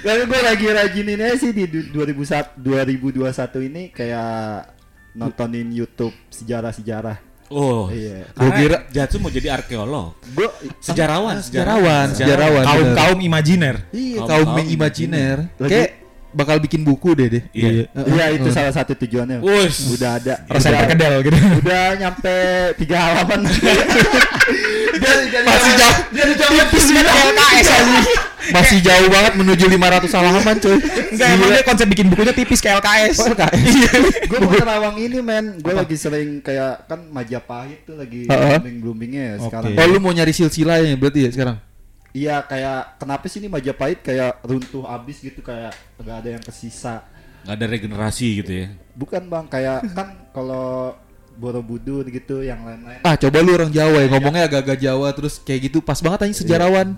Lalu 0.03 0.21
gue 0.27 0.41
lagi 0.41 0.65
rajin 0.67 1.07
ini 1.09 1.23
aja 1.23 1.37
sih 1.37 1.51
di 1.51 1.63
du- 1.63 1.87
2001 1.95 2.59
2021 2.59 3.23
ini 3.63 3.83
kayak 3.89 4.67
nontonin 5.13 5.71
YouTube 5.71 6.11
sejarah-sejarah. 6.27 7.17
Oh. 7.47 7.87
Iya. 7.87 8.27
Gua 8.33 8.51
kira- 8.51 8.83
Jatsu 8.89 9.21
mau 9.21 9.29
jadi 9.29 9.53
arkeolog. 9.53 10.17
Gue 10.33 10.47
Sejarawan, 10.81 11.39
Sejarawan, 11.39 12.07
sejarawan. 12.11 12.63
Kaum 12.65 12.79
bener. 12.81 12.95
kaum 12.97 13.19
imajiner. 13.21 13.75
Iya. 13.91 14.17
Kaum- 14.19 14.27
kaum 14.27 14.47
kaum 14.57 14.67
imajiner. 14.67 15.37
Lagi- 15.55 15.71
Kayak 15.71 15.89
bakal 16.33 16.57
bikin 16.59 16.81
buku 16.81 17.13
deh 17.15 17.27
deh. 17.29 17.43
Iya. 17.53 17.87
Iya 17.93 18.25
itu 18.35 18.49
salah 18.49 18.73
satu 18.73 18.97
tujuannya. 18.97 19.39
Wus. 19.39 19.93
Udah 19.93 20.17
ada. 20.19 20.41
Resep 20.49 20.73
perkedel 20.73 21.13
gitu. 21.23 21.37
Udah 21.61 21.83
nyampe 21.97 22.35
tiga 22.81 22.97
halaman. 22.99 23.47
Masih 25.43 25.73
jauh. 25.77 25.97
Tipis 26.53 26.85
banget 26.91 27.13
LKS 27.13 27.67
aja. 27.69 27.99
Masih 28.43 28.79
jauh 28.83 29.07
banget 29.07 29.33
menuju 29.39 29.65
500 29.71 30.17
halaman 30.19 30.55
coy. 30.59 30.77
Enggak 31.15 31.27
emang 31.31 31.49
dia 31.55 31.63
konsep 31.63 31.87
bikin 31.87 32.07
bukunya 32.11 32.33
tipis 32.35 32.59
kayak 32.59 32.83
LKS. 32.83 33.15
Oh, 33.23 33.31
LKS. 33.31 34.27
gue 34.27 34.39
mau 34.43 34.51
nerawang 34.51 34.95
ini 34.99 35.17
men. 35.23 35.45
Gue 35.63 35.73
lagi 35.73 35.95
sering 35.95 36.43
kayak 36.43 36.85
kan 36.91 37.07
Majapahit 37.07 37.87
tuh 37.87 37.95
lagi 37.95 38.27
Heeh. 38.27 38.59
blooming 38.59 38.77
bloomingnya 38.83 39.23
ya 39.23 39.35
sekarang. 39.47 39.71
Oke. 39.71 39.79
Oh 39.79 39.87
lu 39.87 39.97
mau 40.03 40.11
nyari 40.11 40.33
silsilahnya 40.35 40.99
berarti 40.99 41.19
ya 41.23 41.31
sekarang? 41.31 41.57
Iya 42.13 42.45
kayak 42.45 43.01
kenapa 43.01 43.25
sih 43.25 43.41
ini 43.41 43.49
Majapahit 43.49 44.05
kayak 44.05 44.45
runtuh 44.45 44.85
abis 44.85 45.25
gitu 45.25 45.41
kayak 45.41 45.73
nggak 45.97 46.17
ada 46.21 46.29
yang 46.37 46.43
kesisa. 46.45 47.01
Nggak 47.41 47.55
ada 47.57 47.65
regenerasi 47.65 48.27
gitu 48.45 48.51
ya. 48.53 48.67
Bukan 48.93 49.25
bang 49.25 49.49
kayak 49.49 49.81
kan 49.97 50.29
kalau 50.29 50.93
Borobudur 51.33 52.05
gitu 52.13 52.45
yang 52.45 52.61
lain-lain. 52.61 53.01
Ah 53.01 53.17
coba 53.17 53.41
lu 53.41 53.57
orang 53.57 53.73
Jawa 53.73 54.05
ya 54.05 54.07
ngomongnya 54.13 54.45
agak-agak 54.45 54.77
Jawa 54.85 55.09
terus 55.17 55.41
kayak 55.41 55.73
gitu 55.73 55.81
pas 55.81 55.97
banget 55.97 56.29
aja 56.29 56.45
sejarawan. 56.45 56.93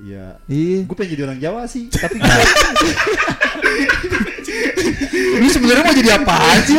Iya. 0.00 0.40
Iya. 0.48 0.88
Gue 0.88 0.96
pengen 0.96 1.12
jadi 1.12 1.22
orang 1.28 1.40
Jawa 1.44 1.62
sih, 1.68 1.92
tapi 1.92 2.16
Lu 5.38 5.48
sebenarnya 5.48 5.82
mau 5.82 5.94
jadi 5.94 6.10
apaan 6.16 6.58
sih? 6.62 6.76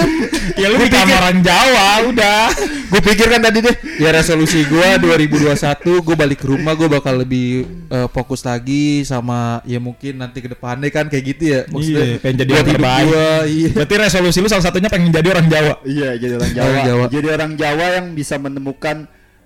Ya 0.58 0.68
lu 0.68 0.82
di 0.82 0.92
orang 0.92 1.40
Jawa 1.40 1.88
udah. 2.08 2.44
gue 2.90 3.02
pikir 3.06 3.30
kan 3.30 3.38
tadi 3.40 3.62
deh 3.62 3.76
ya 4.02 4.10
resolusi 4.10 4.66
gue 4.66 4.88
2021 4.98 5.54
gue 6.02 6.16
balik 6.18 6.42
ke 6.42 6.50
rumah 6.50 6.74
gue 6.74 6.90
bakal 6.90 7.22
lebih 7.22 7.62
eh, 7.86 8.08
fokus 8.10 8.42
lagi 8.42 9.06
sama 9.06 9.62
ya 9.62 9.78
mungkin 9.78 10.18
nanti 10.18 10.42
ke 10.42 10.50
depannya 10.50 10.90
kan 10.90 11.06
kayak 11.06 11.24
gitu 11.28 11.44
ya 11.48 11.62
Iya, 11.70 12.18
pengen 12.18 12.36
jadi 12.40 12.52
hidup 12.52 12.66
terbaik. 12.74 13.06
gua, 13.06 13.30
iya 13.46 13.70
Berarti 13.72 13.94
resolusi 13.96 14.38
lu 14.42 14.50
salah 14.50 14.66
satunya 14.66 14.90
pengen 14.90 15.14
jadi 15.14 15.28
orang 15.30 15.48
Jawa. 15.48 15.74
iya 15.86 16.10
jadi 16.18 16.34
orang 16.36 16.52
Jawa. 16.52 16.66
Orang 16.66 16.82
Jawa. 16.84 17.04
Jadi 17.08 17.28
orang 17.30 17.52
Jawa 17.54 17.86
yang 17.94 18.06
bisa 18.14 18.36
menemukan 18.36 18.98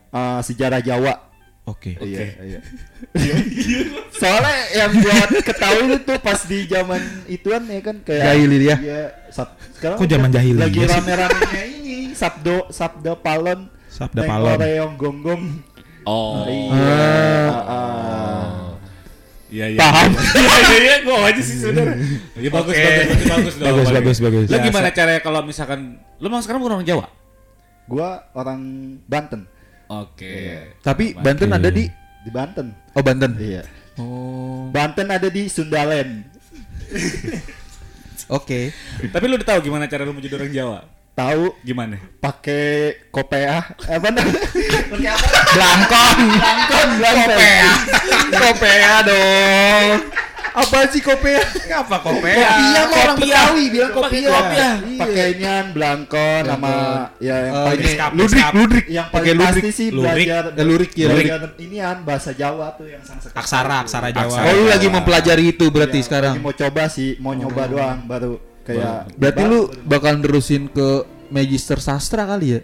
uh, 0.10 0.40
sejarah 0.40 0.80
Jawa. 0.80 1.14
Oke. 1.64 1.96
Iya, 1.96 2.28
iya. 2.44 2.60
Soalnya 4.20 4.56
yang 4.76 4.92
buat 5.00 5.30
ketahui 5.48 5.96
itu 5.96 6.14
pas 6.20 6.40
di 6.44 6.60
zaman 6.68 7.02
ituan 7.32 7.64
ya 7.72 7.80
kan 7.80 7.96
kayak 8.04 8.24
Jahili 8.36 8.58
dia. 8.60 8.76
Iya, 8.84 9.02
sab- 9.32 9.56
sekarang 9.72 9.96
Kok 9.96 10.08
zaman 10.12 10.30
jahili 10.32 10.60
Lagi 10.60 10.84
ya 10.84 10.88
rame-ramenya 10.92 11.64
ini 11.72 11.96
Sabdo 12.12 12.68
Sabda 12.68 13.16
Palon. 13.16 13.72
Sabda 13.88 14.22
Palon. 14.28 14.60
Oreong 14.60 14.94
Gonggong. 15.00 15.44
Oh. 16.04 16.44
Iya. 16.52 17.00
ah, 17.48 17.64
ah. 17.64 18.52
Iya 19.48 19.66
iya. 19.72 19.80
Paham. 19.80 20.12
Iya 20.36 20.58
iya 20.60 20.78
iya 20.84 20.96
gua 21.08 21.18
aja 21.32 21.42
sih 21.46 21.58
sebenarnya. 21.64 21.96
Iya 22.36 22.50
bagus 22.52 22.74
Oke. 22.76 22.84
bagus 22.84 23.08
bagus 23.08 23.24
bagus. 23.24 23.56
Bagus, 23.56 23.88
bagus, 23.88 24.18
bagus. 24.20 24.46
Lu 24.52 24.56
Ya, 24.60 24.60
gimana 24.68 24.90
caranya 24.92 25.22
kalau 25.24 25.40
misalkan 25.48 25.80
lu 26.20 26.26
emang 26.28 26.44
sekarang 26.44 26.60
bukan 26.60 26.76
orang 26.82 26.88
Jawa? 26.88 27.06
Gua 27.88 28.28
orang 28.36 28.60
Banten. 29.08 29.48
Oke. 30.02 30.34
tapi 30.82 31.14
Banten 31.14 31.50
ada 31.50 31.70
di 31.70 31.86
Di 32.24 32.30
Banten. 32.30 32.74
oh 32.92 33.02
Banten 33.02 33.32
Iya. 33.38 33.62
oh 33.98 34.70
Banten 34.70 35.08
ada 35.08 35.28
di 35.28 35.46
Sundaland. 35.46 36.24
oke 38.30 38.60
Tapi 39.10 39.24
lu 39.26 39.36
udah 39.36 39.48
tahu 39.48 39.60
gimana 39.62 39.86
cara 39.86 40.02
lu 40.02 40.14
menjadi 40.14 40.36
orang 40.36 40.52
Jawa? 40.52 40.80
Tahu 41.14 41.54
Gimana? 41.62 42.02
pakai 42.18 43.06
kopea 43.14 43.62
apa 43.78 44.08
namanya? 44.10 44.34
Pakai 44.90 45.10
apa? 45.14 45.28
Blangkon. 45.54 46.18
Langkon, 46.34 46.90
kopea. 46.98 47.70
kopea 48.42 48.94
dong 49.06 49.98
apa 50.54 50.78
sih 50.88 51.02
kopea 51.02 51.42
Apa 51.74 51.98
kopea? 52.00 52.36
Kopia 52.38 52.82
mah 52.84 52.98
orang. 53.04 53.18
Betawi 53.18 53.64
bilang 53.68 53.92
kopia. 53.92 54.30
kopia. 54.30 54.70
Iya. 54.86 55.00
Pakai 55.02 55.26
inian 55.34 55.66
blangkon 55.72 56.42
sama 56.46 56.74
ya 57.18 57.36
yang 57.42 57.54
Eh, 57.54 57.66
paling 57.66 57.82
ini 57.82 57.94
ludrik 58.14 58.46
ludrik 58.54 58.86
yang 58.88 59.08
pakai 59.10 59.32
paling 59.34 59.40
ludrik 59.42 59.64
pasti 59.64 59.72
sih 59.74 59.88
belajar 59.90 60.44
lurik, 60.56 60.92
ya, 60.94 61.08
belajar 61.10 61.40
inian 61.58 61.98
bahasa 62.02 62.32
Jawa 62.32 62.68
tuh 62.74 62.86
yang 62.86 63.02
Sanskerta. 63.02 63.34
Aksara, 63.34 63.76
aksara 63.82 64.08
Jawa. 64.10 64.38
oh 64.40 64.54
lu 64.54 64.66
lagi 64.68 64.88
mempelajari 64.88 65.46
itu 65.50 65.66
berarti 65.68 65.98
Iya, 65.98 66.06
sekarang 66.06 66.34
mau 66.38 66.54
coba 66.54 66.84
sih, 66.88 67.18
mau 67.18 67.34
nyoba 67.34 67.64
doang 67.66 68.00
baru 68.06 68.32
kayak 68.62 69.12
berarti 69.18 69.42
lu 69.44 69.60
bakal 69.84 70.14
nerusin 70.18 70.68
ke 70.68 71.04
magister 71.28 71.78
sastra 71.78 72.24
kali 72.24 72.48
ya 72.56 72.62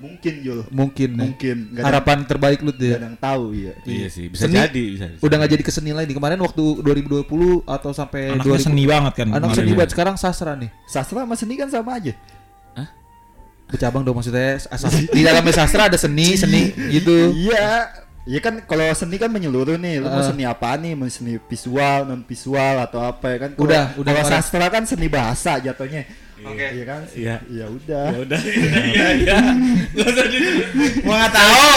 mungkin 0.00 0.34
Jul. 0.40 0.60
mungkin 0.68 1.10
ya. 1.12 1.20
Mungkin 1.22 1.56
ada- 1.72 1.84
harapan 1.86 2.18
terbaik 2.24 2.58
lu 2.58 2.70
tuh 2.70 2.80
nggak 2.80 2.88
ya 2.88 2.96
ada 2.96 3.06
yang 3.06 3.18
tahu 3.18 3.44
iya. 3.52 3.72
Iya 3.82 4.08
sih, 4.08 4.26
bisa 4.26 4.42
Seni 4.42 4.56
jadi 4.58 4.84
bisa. 4.90 5.04
udah 5.18 5.36
nggak 5.36 5.52
jadi 5.52 5.62
keseni 5.62 5.90
lagi 5.92 6.10
kemarin 6.10 6.38
waktu 6.38 6.64
2020 6.80 7.28
atau 7.64 7.90
sampai 7.90 8.32
Anaknya 8.32 8.56
2000 8.56 8.64
seni 8.64 8.84
banget 8.84 9.12
kan. 9.14 9.28
anak 9.30 9.50
seni 9.52 9.70
ya. 9.70 9.76
banget 9.76 9.90
sekarang 9.92 10.16
sastra 10.16 10.52
nih 10.54 10.70
Sastra 10.84 11.22
sama 11.22 11.34
seni 11.34 11.54
kan 11.54 11.68
sama 11.68 11.94
aja. 11.94 12.16
bercabang 13.66 14.02
dong 14.02 14.18
maksudnya 14.18 14.58
di 15.14 15.22
dalamnya 15.22 15.54
sastra 15.54 15.86
ada 15.86 15.94
seni 15.94 16.34
seni 16.34 16.74
gitu 16.90 17.30
Iya. 17.30 17.86
Iya 18.20 18.36
kan 18.38 18.60
kalau 18.62 18.84
seni 18.92 19.16
kan 19.16 19.28
menyeluruh 19.28 19.74
nih. 19.76 19.96
Lu 19.96 20.06
mau 20.06 20.20
Uh. 20.20 20.26
seni 20.26 20.44
apa 20.44 20.76
nih? 20.76 20.92
Mau 20.92 21.08
seni 21.08 21.40
visual, 21.40 22.04
non 22.04 22.20
visual 22.20 22.76
atau 22.78 23.00
apa 23.00 23.26
ya 23.26 23.38
kan? 23.40 23.50
Kalau- 23.54 23.64
Udah, 23.64 23.84
udah 23.96 24.12
Kalau 24.12 24.28
sastra 24.28 24.66
kan 24.68 24.84
seni 24.84 25.08
bahasa 25.08 25.56
jatuhnya. 25.56 26.04
Oke. 26.40 26.66
Iya 26.68 26.84
kan? 26.84 27.00
Iya. 27.10 27.36
Ya 27.48 27.66
udah. 27.66 28.06
Ya 28.06 28.18
udah, 28.20 28.40
iya 28.92 29.08
iya. 29.16 29.38
Mau 31.06 31.14
nggak 31.18 31.32
tahu. 31.34 31.68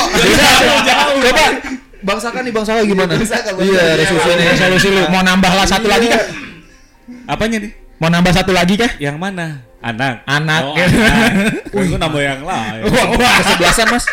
jauh. 0.86 1.20
coba 1.24 1.46
bang 2.04 2.20
Saka 2.20 2.40
nih 2.44 2.52
bang 2.52 2.66
Saka 2.68 2.82
gimana 2.84 3.12
Bang 3.16 3.26
Saka, 3.26 3.50
Bang 3.56 3.64
iya 3.64 3.96
resolusi 3.96 4.30
nih 4.36 4.46
Resolusi 4.54 4.88
lu 4.92 5.02
mau 5.08 5.24
nambah 5.24 5.52
lah 5.56 5.66
satu 5.66 5.88
lagi 5.88 6.12
kah? 6.12 6.24
Apanya 7.28 7.58
nih? 7.64 7.72
Mau 7.98 8.12
nambah 8.12 8.32
satu 8.36 8.52
lagi 8.52 8.76
kah? 8.76 8.92
Yang 9.00 9.16
mana? 9.16 9.64
Anak. 9.84 10.24
Anak. 10.24 10.62
Oh, 10.64 10.76
anak. 10.80 11.32
Itu 11.88 11.98
nambah 12.00 12.22
yang 12.24 12.42
lain. 12.44 12.82
Kesebelasan 13.44 13.88
mas 13.92 14.06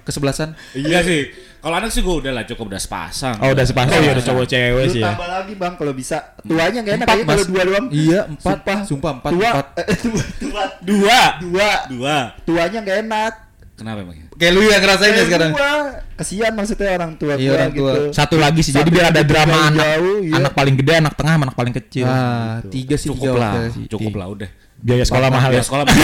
kesebelasan 0.00 0.48
Iya 0.72 1.04
sih. 1.04 1.28
Kalau 1.60 1.74
anak 1.76 1.88
sih 1.88 2.00
gue 2.00 2.16
udah 2.16 2.32
lah 2.32 2.44
cukup 2.44 2.64
udah 2.66 2.80
sepasang. 2.80 3.36
Oh 3.38 3.52
udah 3.52 3.62
sepasang 3.62 4.00
ya 4.00 4.10
udah 4.10 4.24
cowok 4.24 4.46
cewek 4.46 4.84
sih 4.88 4.98
ya. 4.98 5.12
tambah 5.12 5.28
lagi 5.30 5.52
bang 5.54 5.72
kalau 5.74 5.92
bisa. 5.92 6.16
Tuanya 6.40 6.80
gak 6.80 6.94
enak 6.94 7.06
Empat, 7.06 7.16
ya 7.16 7.24
kalau 7.26 7.44
dua 7.46 7.62
doang. 7.62 7.86
iya 7.90 8.20
empat 8.26 8.56
Sumpah. 8.56 8.78
sumpah 8.82 9.10
empat 9.14 9.30
Tua, 9.30 9.48
empat 9.50 9.66
eh, 9.76 9.86
tua, 10.02 10.22
tua, 10.40 10.64
Dua. 10.80 11.20
dua, 11.38 11.70
Dua. 11.86 12.16
tuanya 12.42 12.78
gak 12.80 12.98
enak. 13.02 13.32
Kenapa 13.74 13.98
emangnya? 13.98 14.26
kayak 14.36 14.52
lu 14.52 14.60
yang 14.62 14.76
ngerasain 14.78 15.12
ya 15.12 15.24
sekarang 15.24 15.50
gua, 15.52 15.72
kesian 16.14 16.52
maksudnya 16.52 16.92
orang 16.92 17.12
tua 17.16 17.32
Iya, 17.34 17.44
gua 17.44 17.56
orang 17.56 17.72
tua. 17.72 17.92
gitu. 17.92 18.00
Satu 18.10 18.36
lagi 18.36 18.60
sih. 18.60 18.72
Jadi 18.72 18.88
biar 18.88 19.08
ada 19.08 19.20
drama 19.20 19.56
anak. 19.68 19.84
jauh, 19.84 20.16
iya. 20.20 20.34
Anak 20.36 20.52
paling 20.52 20.74
gede, 20.76 20.92
anak 20.96 21.12
tengah, 21.12 21.34
anak 21.38 21.52
paling 21.54 21.74
kecil. 21.74 22.04
ah 22.04 22.60
tiga 22.66 22.96
sih 22.96 23.08
Cukup 23.08 23.36
lah. 23.36 23.68
oke. 23.68 23.84
Cukup 23.86 24.12
lah 24.16 24.26
udah. 24.30 24.50
Biaya 24.80 25.04
sekolah 25.04 25.28
mahal 25.28 25.50
ya. 25.52 25.60
Ya 25.60 25.62
sekolah 25.62 25.84
mahal. 25.88 26.00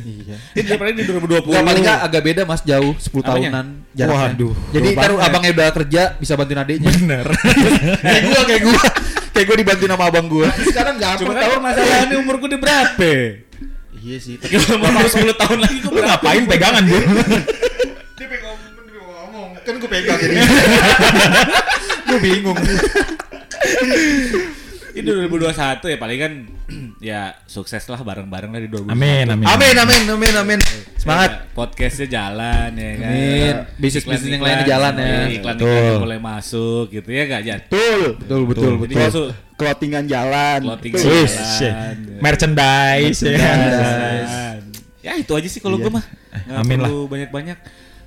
iya 0.00 0.36
Ini 0.54 0.62
daripada 0.64 0.90
di 0.90 1.02
2020. 1.02 1.50
Gak 1.50 1.64
paling 1.64 1.82
nggak 1.82 2.00
agak 2.06 2.22
beda 2.22 2.42
mas 2.44 2.62
jauh 2.62 2.94
10 2.94 3.02
Apanya? 3.10 3.26
tahunan 3.50 3.66
jaraknya. 3.92 4.30
Waduh, 4.30 4.52
Jadi 4.70 4.88
ntar 4.94 5.10
abangnya 5.18 5.50
udah 5.52 5.68
kerja 5.74 6.02
bisa 6.16 6.32
bantuin 6.34 6.58
adiknya. 6.58 6.86
Bener. 6.88 7.26
kayak 8.06 8.22
gua 8.24 8.40
kayak 8.44 8.62
gua 8.62 8.78
kayak 9.30 9.46
gua 9.46 9.56
dibantuin 9.58 9.90
sama 9.90 10.04
abang 10.06 10.26
gua. 10.26 10.48
Sekarang 10.62 10.94
gampang 10.96 11.34
kan 11.34 11.42
tahu. 11.42 11.58
masalahnya 11.58 12.16
umur 12.16 12.34
gue 12.38 12.48
udah 12.50 12.60
berapa? 12.60 13.12
Iya 14.00 14.16
sih. 14.16 14.34
Kalau 14.38 14.78
umur 14.78 15.06
10 15.06 15.34
tahun 15.36 15.58
lagi 15.58 15.78
gue 15.80 16.00
ngapain 16.00 16.42
pegangan 16.46 16.82
bu? 16.86 16.98
Kan 19.60 19.74
gua 19.76 19.90
pegang 19.90 20.18
jadi. 20.18 20.34
gua 22.06 22.18
bingung. 22.18 22.58
Ini 24.90 25.06
2021 25.06 25.54
ya 25.86 25.96
paling 25.96 26.18
kan 26.18 26.32
ya 27.12 27.20
sukses 27.44 27.82
lah 27.86 28.00
bareng-bareng 28.00 28.50
lah 28.50 28.60
di 28.60 28.68
2021. 28.68 28.90
Amin, 28.90 29.24
amin. 29.28 29.46
Amin 29.46 29.74
amin 29.76 30.02
amin 30.08 30.34
amin. 30.36 30.60
Semangat. 30.98 31.30
Ya, 31.30 31.54
podcastnya 31.54 32.06
jalan 32.10 32.70
ya 32.74 32.92
kan. 32.96 33.08
Amin. 33.08 33.54
Bisnis-bisnis 33.78 34.30
yang 34.30 34.42
lainnya 34.42 34.66
jalan 34.66 34.92
ya. 34.94 35.16
Iklan-iklan 35.30 35.56
Betul. 35.56 35.98
mulai 36.00 36.20
masuk 36.20 36.84
gitu 36.90 37.08
ya 37.08 37.22
gak 37.24 37.42
Jan? 37.42 37.60
Betul. 37.64 38.00
Betul 38.18 38.40
betul 38.44 38.72
Jadi 38.76 38.80
betul. 38.92 39.04
masuk 39.06 39.26
Clothingan 39.54 40.04
jalan. 40.08 40.60
clothing 40.64 40.92
jalan. 40.96 41.94
merchandise, 42.18 43.20
ya. 43.20 43.36
Jalan. 43.36 44.58
Ya 45.00 45.12
itu 45.16 45.32
aja 45.32 45.48
sih 45.48 45.60
kalau 45.60 45.76
Iya. 45.76 45.84
gue 45.86 45.92
mah. 45.96 46.04
Nggak 46.30 46.60
Amin 46.60 46.78
lah. 46.80 46.90
banyak-banyak. 47.08 47.58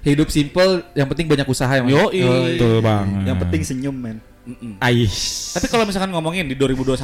Hidup 0.03 0.27
simple, 0.27 0.83
yang 0.93 1.07
penting 1.07 1.31
banyak 1.31 1.47
usaha 1.47 1.71
ya. 1.71 1.81
Mas. 1.81 1.95
Yoi. 1.95 2.59
Betul 2.59 2.83
banget. 2.83 3.23
Yang 3.23 3.37
penting 3.39 3.61
senyum 3.63 3.95
men. 3.95 4.17
Mm-mm. 4.43 4.77
Ais. 4.77 5.51
Tapi 5.55 5.65
kalau 5.67 5.87
misalkan 5.87 6.11
ngomongin 6.11 6.45
di 6.45 6.53
2021 6.53 6.99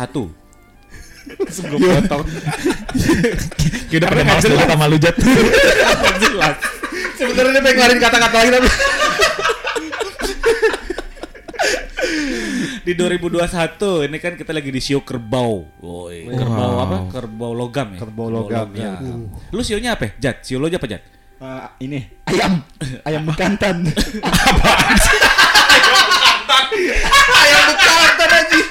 Langsung 1.30 1.66
gue 1.70 1.80
potong 1.80 2.24
Kita 3.92 4.02
udah 4.02 4.10
pada 4.10 4.24
males 4.24 4.44
dulu 4.44 4.56
sama 4.60 4.86
lu 4.88 4.98
Jat. 4.98 5.16
jelas 6.24 6.56
Sebenarnya 7.16 7.52
dia 7.54 7.62
pengen 7.62 7.76
ngeluarin 7.76 8.00
kata-kata 8.02 8.36
lagi 8.36 8.52
tapi 8.52 8.70
Di 12.80 12.98
2021 12.98 14.10
ini 14.10 14.18
kan 14.18 14.34
kita 14.34 14.50
lagi 14.50 14.70
di 14.74 14.82
show 14.82 15.06
kerbau 15.06 15.70
Woi, 15.80 16.26
Kerbau 16.26 16.70
Wow. 16.74 16.82
apa? 16.82 16.98
Kerbau 17.14 17.52
logam 17.54 17.88
ya? 17.94 18.00
Kerbau 18.02 18.28
logam, 18.28 18.68
ya. 18.74 18.98
Lu 19.54 19.62
sionya 19.62 19.94
apa? 19.94 20.18
Jat, 20.18 20.42
sio 20.42 20.58
lo 20.58 20.66
apa 20.66 20.88
Jat? 20.90 21.04
Ah, 21.40 21.72
ini 21.80 22.04
ayam, 22.28 22.60
ayam 23.08 23.24
bekantan. 23.24 23.88
ayam 27.34 27.64
bekantan 27.74 28.30
anjing. 28.34 28.68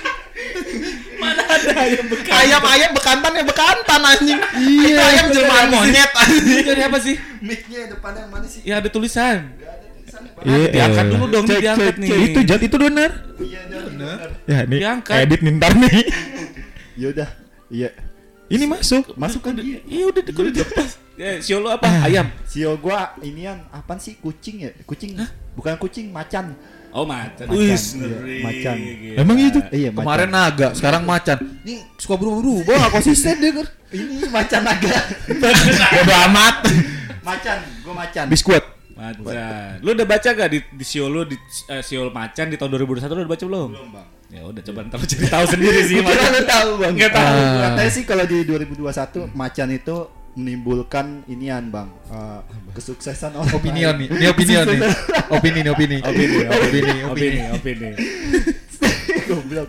Ayam 2.28 2.62
ayam 2.62 2.90
bekantan 2.94 3.32
ya 3.34 3.44
bekantan 3.44 4.00
anjing. 4.02 4.38
Iya. 4.58 4.96
ayam 5.02 5.26
jelmaan 5.34 5.66
monyet 5.70 6.10
anjing. 6.14 6.64
Jadi 6.64 6.82
apa 6.82 6.98
sih? 7.02 7.14
Mic-nya 7.42 7.90
depannya 7.90 8.26
mana 8.30 8.46
sih? 8.46 8.62
Ya 8.66 8.78
ada 8.82 8.88
tulisan 8.90 9.54
Iya, 10.38 10.70
Diangkat 10.70 11.04
dulu 11.10 11.24
dong, 11.34 11.44
Cek, 11.50 11.58
diangkat 11.58 11.94
cek, 11.98 12.02
nih 12.02 12.08
cek. 12.14 12.20
Itu 12.30 12.40
Jat 12.46 12.60
itu 12.62 12.76
benar. 12.78 13.10
Iya, 13.42 13.60
benar. 13.90 14.18
Ya 14.46 14.58
nih 14.70 14.78
Diangkat. 14.78 15.16
edit 15.26 15.40
nih 15.42 15.52
ntar 15.58 15.72
nih. 15.74 15.90
Yaudah, 17.02 17.30
iya. 17.74 17.90
Ini 18.46 18.64
masuk. 18.70 19.18
Masuk 19.18 19.42
kan 19.42 19.58
dia. 19.58 19.82
Iya 19.84 20.08
udah 20.08 20.22
udah 20.24 20.52
dilepas 20.54 20.90
Ya, 21.18 21.36
sio 21.44 21.58
lo 21.58 21.74
apa? 21.74 21.90
Ayam 22.06 22.30
Sio 22.46 22.78
gua 22.78 23.18
inian 23.20 23.66
apaan 23.74 23.98
sih 23.98 24.14
kucing 24.22 24.62
ya? 24.62 24.70
Kucing 24.86 25.18
bukan 25.58 25.74
kucing, 25.74 26.14
macan. 26.14 26.54
Oh 26.90 27.04
macan 27.04 27.44
Macan, 27.44 27.52
Wis, 27.52 27.84
iya, 27.92 28.00
ngeri. 28.00 28.36
macan. 28.40 28.74
Gila. 28.74 29.16
Emang 29.20 29.36
itu? 29.36 29.60
Iya, 29.70 29.88
Kemarin 29.92 30.30
naga, 30.30 30.68
sekarang 30.72 31.02
macan. 31.04 31.36
Ini 31.60 31.74
suka 31.94 32.14
berubah-ubah, 32.16 32.74
nggak 32.74 32.92
konsisten 32.94 33.34
dia 33.36 33.52
kan. 33.52 33.66
ini 33.90 34.24
macan 34.26 34.60
naga. 34.64 34.96
Bodo 35.94 36.14
amat. 36.32 36.54
macan, 37.20 37.56
gua 37.82 37.94
macan. 37.94 38.24
Biskuit. 38.26 38.64
Macan. 38.96 39.78
Lu 39.78 39.92
udah 39.92 40.06
baca 40.06 40.28
gak 40.28 40.48
di, 40.48 40.58
di 40.64 40.82
sio 40.82 41.06
lu 41.06 41.22
di 41.22 41.36
eh, 41.68 41.82
sio 41.82 42.08
macan 42.08 42.48
di 42.48 42.56
tahun 42.56 42.72
2021 42.74 43.06
lu 43.06 43.20
udah 43.22 43.30
baca 43.30 43.44
belum? 43.46 43.68
Belum, 43.70 43.88
Bang. 43.92 44.08
Ya 44.28 44.42
udah 44.44 44.60
coba 44.60 44.78
ntar 44.84 44.98
lu 44.98 45.06
cari 45.06 45.24
tahu 45.24 45.44
sendiri 45.46 45.80
sih 45.84 45.96
Gua 45.98 46.08
macan. 46.08 46.28
nggak 46.34 46.46
tahu, 46.46 46.70
Bang. 46.74 46.92
Nggak 46.96 47.12
tahu. 47.12 47.36
Ah. 47.38 47.60
Katanya 47.62 47.90
sih 47.92 48.02
kalau 48.02 48.24
di 48.24 48.36
2021 48.42 49.28
macan 49.32 49.68
itu 49.70 49.96
menimbulkan 50.38 51.26
inian, 51.26 51.66
Bang. 51.68 51.90
eh, 52.08 52.40
kesuksesan 52.70 53.34
orang. 53.34 53.50
Opinion 53.52 53.98
lain. 53.98 54.06
nih, 54.06 54.16
ini 54.16 54.26
opinion 54.30 54.64
nih. 54.64 54.80
Opini 55.28 55.58
nih, 55.60 55.70
opini. 55.70 55.96
Opini, 55.98 56.36
opini, 56.46 56.94
opini, 57.04 57.40
opini. 57.50 57.90
Goblok. 59.28 59.68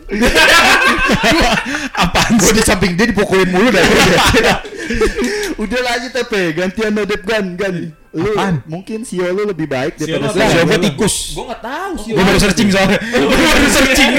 Apaan 1.92 2.32
Gue 2.40 2.52
di 2.56 2.64
samping 2.64 2.96
dia 2.96 3.06
dipukulin 3.06 3.50
mulu 3.50 3.68
dari 3.70 3.88
Udah 5.62 5.80
lah 5.84 6.00
aja 6.00 6.08
tepe, 6.10 6.56
gantian 6.56 6.96
nodep 6.96 7.22
gan, 7.22 7.60
gan. 7.60 7.92
Lu 8.10 8.32
Apaan? 8.34 8.64
mungkin 8.66 9.04
sio 9.04 9.28
lu 9.30 9.46
lebih 9.46 9.68
baik 9.68 10.00
Sio 10.00 10.18
daripada 10.18 10.34
sio 10.34 10.48
Sio 10.48 10.56
gua. 10.56 10.66
gua 10.66 10.80
tikus. 10.82 11.16
Gue 11.30 11.46
nggak 11.46 11.62
tahu 11.62 11.92
sih. 12.00 12.12
Gua 12.16 12.24
baru 12.24 12.40
searching 12.40 12.70
soalnya. 12.72 13.00
Gua 13.04 13.36
baru 13.52 13.68
searching. 13.70 14.12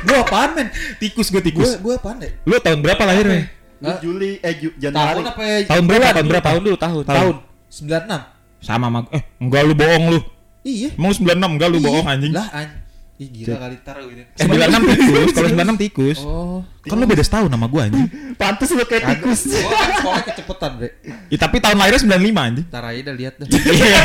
Gue 0.00 0.16
apaan 0.16 0.50
men? 0.54 0.68
Tikus 0.96 1.28
gua 1.28 1.36
Gue 1.36 1.44
tikus. 1.44 1.70
gue 1.76 1.92
apaan 1.92 2.16
deh? 2.16 2.30
Lu 2.46 2.56
tahun 2.56 2.78
berapa 2.80 3.02
lahirnya? 3.02 3.50
Lu 3.80 3.92
Juli 4.04 4.30
eh 4.44 4.54
Ju- 4.60 4.76
Januari. 4.76 5.24
Tahun 5.24 5.26
apa? 5.32 5.42
ya? 5.42 5.56
Tahun 5.64 5.84
berapa? 5.88 6.06
Tahun 6.12 6.26
berapa? 6.28 6.46
Tahun 6.46 6.60
dulu, 6.60 6.76
tahun. 6.76 7.02
Tahun 7.08 7.34
96. 7.72 8.60
Sama 8.60 8.86
sama 8.92 8.98
eh 9.16 9.22
enggak 9.40 9.62
lu 9.64 9.72
bohong 9.72 10.04
lu. 10.12 10.20
Iya. 10.60 10.88
Emang 10.92 11.10
lu 11.10 11.16
96 11.16 11.54
enggak 11.56 11.68
lu 11.72 11.78
bohong 11.80 12.06
anjing. 12.06 12.32
Lah 12.36 12.48
anjing. 12.52 12.80
Ih 13.20 13.28
gila 13.28 13.56
kali 13.60 13.76
tar 13.84 14.00
gitu. 14.00 14.24
96 14.48 14.80
tikus, 14.80 15.28
kalau 15.36 15.48
96 15.52 15.76
tikus. 15.84 16.18
Oh. 16.24 16.64
Kan 16.88 16.96
lu 16.96 17.04
beda 17.04 17.20
setahun 17.20 17.52
sama 17.52 17.68
gua 17.68 17.84
anjing. 17.84 18.08
Pantes 18.40 18.72
lu 18.72 18.84
kayak 18.88 19.04
tikus. 19.12 19.40
Gue 19.52 19.60
kan 19.68 19.90
sekolah 20.00 20.22
kecepetan, 20.24 20.70
Bre. 20.80 20.88
Ya, 21.28 21.36
tapi 21.36 21.56
tahun 21.60 21.76
lahirnya 21.76 22.00
95 22.16 22.48
anjing. 22.48 22.66
Ntar 22.72 22.84
aja 22.88 23.00
dah 23.04 23.14
lihat 23.20 23.34
dah. 23.36 23.46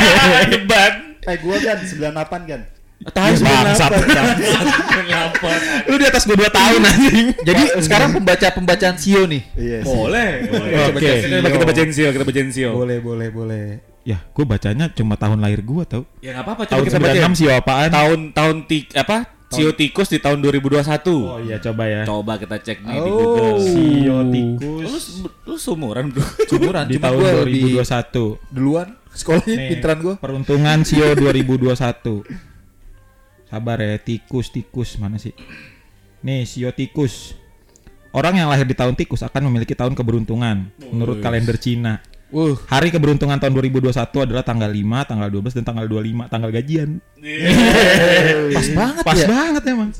Debat. 0.52 0.92
Eh 1.32 1.36
gua 1.40 1.56
kan 1.64 1.76
98 1.80 2.44
kan. 2.52 2.60
Tahun 2.96 3.36
Bangsat. 3.36 3.92
98. 3.92 5.86
Lu 5.86 5.94
di 5.96 6.06
atas 6.06 6.22
gua 6.24 6.36
2 6.40 6.48
tahun 6.48 6.80
anjing. 6.82 7.26
Jadi 7.44 7.62
sekarang 7.84 8.08
pembaca 8.12 8.46
pembacaan 8.50 8.96
Sio 8.96 9.28
nih. 9.28 9.42
Iya. 9.54 9.78
Boleh, 9.84 10.30
boleh. 10.48 10.72
Oke. 10.90 11.12
Kita, 11.22 11.48
kita 11.50 11.64
bacain 11.64 11.90
sio, 11.92 12.08
kita 12.10 12.24
bacain 12.24 12.48
sio. 12.50 12.70
Boleh, 12.72 12.98
boleh, 12.98 13.28
boleh. 13.28 13.66
Ya, 14.02 14.22
gua 14.32 14.44
bacanya 14.48 14.86
cuma 14.88 15.14
tahun 15.14 15.38
lahir 15.38 15.60
gua 15.60 15.82
tau. 15.84 16.02
Ya 16.18 16.32
nggak 16.32 16.44
apa-apa, 16.46 16.62
coba 16.64 16.72
Tahun 16.72 16.84
kita 16.86 16.98
bacain. 16.98 17.22
96 17.26 17.38
sih 17.38 17.46
apaan? 17.50 17.88
Tahun 17.90 18.18
tahun 18.32 18.56
tik 18.64 18.84
apa? 18.94 19.16
Sio 19.46 19.70
tikus 19.70 20.10
di 20.10 20.18
tahun 20.18 20.42
2021. 20.42 20.82
Oh 21.06 21.38
iya 21.38 21.62
coba 21.62 21.86
ya. 21.86 22.02
Coba 22.02 22.34
kita 22.34 22.58
cek 22.58 22.82
nih 22.82 22.98
di 22.98 23.10
Oh. 23.10 23.14
Google. 23.14 23.54
Sio 23.62 24.16
Lu, 24.18 24.32
tikus 24.32 25.22
lu 25.46 25.54
seumuran 25.54 26.10
bro. 26.10 26.26
Cumuran, 26.50 26.84
di 26.90 26.98
cuma 26.98 27.04
tahun 27.14 27.18
gue 27.18 27.30
lebih 27.46 27.62
2021. 27.78 28.34
duluan 28.50 28.88
sekolahnya 29.14 29.54
Nih, 29.54 29.68
pinteran 29.70 29.98
gue. 30.02 30.14
Peruntungan 30.18 30.78
Sio 30.82 31.14
2021. 31.14 32.26
Sabar 33.46 33.78
ya, 33.78 33.94
tikus 33.96 34.50
tikus 34.50 34.98
mana 34.98 35.16
sih? 35.16 35.30
Nih, 36.20 36.42
Sio 36.42 36.74
tikus. 36.74 37.38
Orang 38.10 38.34
yang 38.34 38.48
lahir 38.48 38.64
di 38.64 38.72
tahun 38.72 38.96
tikus 38.96 39.20
akan 39.22 39.46
memiliki 39.46 39.76
tahun 39.76 39.92
keberuntungan 39.92 40.72
menurut 40.90 41.20
kalender 41.20 41.54
Cina. 41.60 42.00
Wuh, 42.26 42.58
Hari 42.66 42.90
keberuntungan 42.90 43.38
tahun 43.38 43.54
2021 43.54 43.94
adalah 44.26 44.42
tanggal 44.42 44.66
5, 44.66 44.82
tanggal 45.06 45.28
12 45.30 45.54
dan 45.54 45.64
tanggal 45.64 45.86
25, 45.86 46.26
tanggal 46.26 46.50
gajian. 46.50 46.98
pas 48.50 48.66
banget 48.74 49.02
Pas 49.06 49.18
ya. 49.20 49.26
banget 49.30 49.62
emang. 49.70 49.90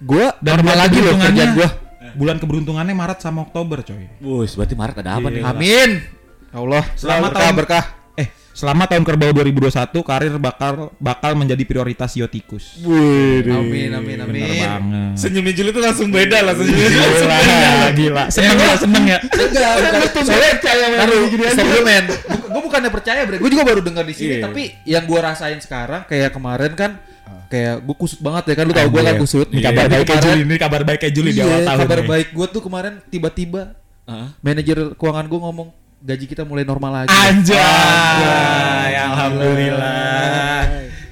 Gue 0.00 0.24
Dan 0.40 0.64
lagi 0.64 0.98
loh 1.04 1.14
kerjaan 1.16 1.52
gue. 1.52 1.68
Bulan 2.16 2.40
keberuntungannya 2.40 2.96
Maret 2.96 3.20
sama 3.20 3.44
Oktober, 3.44 3.84
coy. 3.84 4.08
Wus, 4.24 4.56
berarti 4.56 4.72
Maret 4.72 4.96
ada 5.04 5.20
apa 5.20 5.28
nih? 5.28 5.44
Amin. 5.44 5.90
Ya 6.48 6.56
Allah, 6.56 6.84
Selama 6.96 7.28
berkah 7.28 7.40
tahun- 7.44 7.56
berkah. 7.60 7.84
Selama 8.56 8.88
tahun 8.88 9.04
kerbau 9.04 9.36
2021 9.36 9.68
karir 10.00 10.32
bakal 10.40 10.88
bakal 10.96 11.36
menjadi 11.36 11.60
prioritas 11.62 12.08
Sio 12.08 12.24
tikus. 12.24 12.80
Amin, 12.80 13.44
amin, 13.92 14.16
Bener 14.16 14.24
amin. 14.24 14.42
banget. 14.56 15.20
Senyumnya 15.20 15.52
Juli 15.52 15.70
tuh 15.70 15.82
langsung 15.84 16.08
beda 16.08 16.40
lah 16.40 16.56
senyumnya 16.56 16.88
Juli 16.88 17.04
langsung 17.04 17.28
beda. 17.28 17.44
Gila, 17.44 17.88
gila. 17.92 18.24
Seneng 18.32 18.56
ya, 18.56 18.74
seneng 18.74 19.04
ya. 19.04 19.18
Enggak, 19.20 19.72
bukan. 20.08 20.22
Soalnya 20.24 20.50
percaya 20.56 20.84
Stop 21.52 21.66
dulu 21.68 21.80
men. 21.84 22.04
Gue 22.46 22.62
bukannya 22.64 22.90
percaya 22.90 23.20
bre. 23.22 23.36
Gue 23.36 23.50
juga 23.52 23.64
baru 23.68 23.80
dengar 23.84 24.04
di 24.08 24.14
sini. 24.16 24.40
Iya. 24.40 24.48
Tapi 24.48 24.62
yang 24.88 25.04
gue 25.04 25.20
rasain 25.20 25.60
sekarang 25.60 26.08
kayak 26.08 26.32
kemarin 26.32 26.72
kan 26.72 26.90
kayak 27.46 27.84
gue 27.84 27.94
kusut 27.94 28.18
banget 28.18 28.50
ya 28.50 28.54
kan 28.56 28.64
lu 28.64 28.72
tau 28.72 28.88
gue 28.88 28.96
kan 28.98 29.12
Anjir. 29.12 29.20
kusut. 29.20 29.46
Ini 29.52 29.60
kabar 29.60 29.84
baik 29.86 30.06
kayak 30.08 30.22
Juli, 30.24 30.40
ini 30.42 30.56
kabar 30.56 30.80
baik 30.82 30.98
kayak 31.04 31.14
Juli 31.14 31.30
di 31.30 31.38
Iya, 31.38 31.46
awal 31.46 31.60
tahun. 31.62 31.80
kabar 31.84 32.00
baik 32.08 32.28
gue 32.32 32.46
tuh 32.48 32.62
kemarin 32.64 32.92
tiba-tiba 33.06 33.62
Heeh. 34.08 34.28
manajer 34.40 34.78
keuangan 34.96 35.28
gue 35.28 35.40
ngomong 35.44 35.68
gaji 36.02 36.24
kita 36.28 36.42
mulai 36.44 36.64
normal 36.64 37.04
lagi. 37.04 37.12
Anjay, 37.12 38.92
alhamdulillah. 38.96 40.60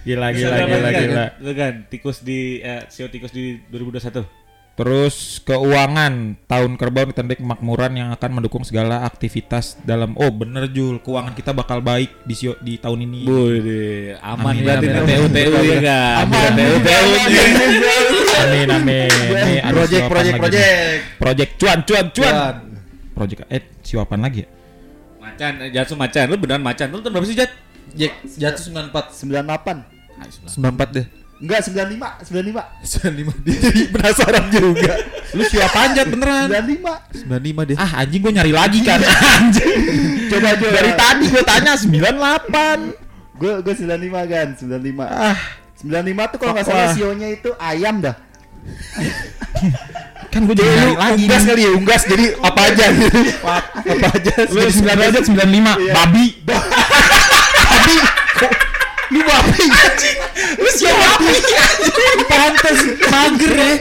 Gila 0.04 0.28
gila 0.36 0.56
gila 0.68 0.88
kan, 0.92 1.02
gila. 1.08 1.24
Lu 1.40 1.50
kan 1.56 1.72
tikus 1.88 2.20
di 2.20 2.60
eh, 2.60 2.84
sio 2.92 3.08
tikus 3.08 3.32
di 3.32 3.56
2021. 3.72 4.44
Terus 4.74 5.38
keuangan 5.46 6.34
tahun 6.50 6.74
kerbau 6.74 7.06
ditandai 7.06 7.38
kemakmuran 7.38 7.94
yang 7.94 8.08
akan 8.10 8.42
mendukung 8.42 8.66
segala 8.66 9.06
aktivitas 9.06 9.78
dalam 9.86 10.18
oh 10.18 10.34
bener 10.34 10.66
Jul 10.66 10.98
keuangan 10.98 11.30
kita 11.30 11.54
bakal 11.54 11.78
baik 11.78 12.10
di 12.26 12.34
sio- 12.34 12.58
di 12.58 12.74
tahun 12.82 13.06
ini. 13.06 13.20
Boy, 13.22 13.62
aman 14.18 14.50
Amin, 14.50 14.66
berarti 14.66 14.86
amin, 14.90 15.06
TU. 15.06 15.24
TU 15.30 15.62
ya 15.62 15.78
kan. 15.78 16.26
Aman. 16.26 16.50
TU 16.58 16.74
TU. 16.82 17.02
Amin 18.34 18.68
amin. 18.68 19.10
Ada 19.62 19.72
Project, 19.72 20.04
project, 20.10 20.34
project. 20.42 20.98
Project 21.22 21.50
cuan 21.54 21.78
cuan 21.86 22.06
cuan. 22.10 22.34
Project 23.14 23.40
eh 23.46 23.62
siapan 23.86 24.20
lagi 24.26 24.42
ya? 24.42 24.48
Macan, 25.24 25.52
eh, 25.64 25.70
Jatsu 25.72 25.94
macan. 25.96 26.24
Lu 26.28 26.36
beneran 26.36 26.60
macan. 26.60 26.86
Lu 26.92 27.00
tahun 27.00 27.12
berapa 27.16 27.26
sih, 27.26 27.36
Jat? 27.36 27.50
Jack 27.94 28.12
jatuh 28.26 28.62
94 28.90 29.14
98. 29.14 29.84
94 30.58 30.96
deh. 30.96 31.06
Enggak 31.34 31.60
95, 31.66 32.24
95. 32.24 32.64
95 32.80 33.44
dia 33.44 33.56
jadi 33.60 33.82
penasaran 33.90 34.44
juga. 34.50 34.92
Lu 35.34 35.42
siapa 35.44 35.78
anjat 35.90 36.06
beneran? 36.08 36.48
95. 36.48 37.28
95 37.28 37.68
deh. 37.70 37.76
Ah 37.76 37.90
anjing 38.02 38.20
gue 38.22 38.32
nyari 38.32 38.52
lagi 38.54 38.80
kan 38.82 38.98
anjing. 39.38 39.78
Coba 40.30 40.48
aja. 40.56 40.66
Dari 40.70 40.92
tadi 40.94 41.24
gue 41.28 41.42
tanya 41.44 41.72
98. 41.76 43.38
Gue 43.38 43.52
gue 43.62 43.74
95 43.74 44.32
kan, 44.32 44.48
95. 44.56 45.04
Ah 45.04 45.38
95 45.78 46.32
tuh 46.32 46.38
kalau 46.40 46.52
nggak 46.56 46.66
salah 46.66 46.88
sionya 46.94 47.28
itu 47.30 47.50
ayam 47.60 48.00
dah. 48.02 48.16
Kan 50.34 50.50
gue 50.50 50.56
jadi 50.58 50.98
lagi 50.98 51.30
unggas 51.30 51.42
kali 51.46 51.62
ya, 51.62 51.70
unggas 51.78 52.02
jadi 52.10 52.26
apa 52.42 52.60
aja 52.66 52.84
gitu. 52.90 53.18
apa 53.94 54.06
aja. 54.18 54.34
Lu 54.50 54.66
9 54.66 54.82
derajat 54.82 55.22
95 55.30 55.94
babi. 55.94 56.26
Babi. 57.74 57.96
Kok 58.34 58.52
Lu 59.14 59.20
babi. 59.22 59.64
Lu 60.58 60.68
siapa 60.74 60.98
babi? 60.98 61.38
Pantes 62.26 62.78
mager 63.06 63.52
ya. 63.54 63.72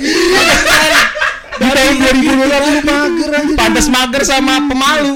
Di 2.03 2.27
tahun 2.27 2.37
2020 2.43 2.75
lu 2.75 2.81
mager 2.83 3.31
anjing. 3.31 3.57
Pantes 3.57 3.87
mager 3.87 4.23
sama 4.23 4.53
pemalu. 4.67 5.13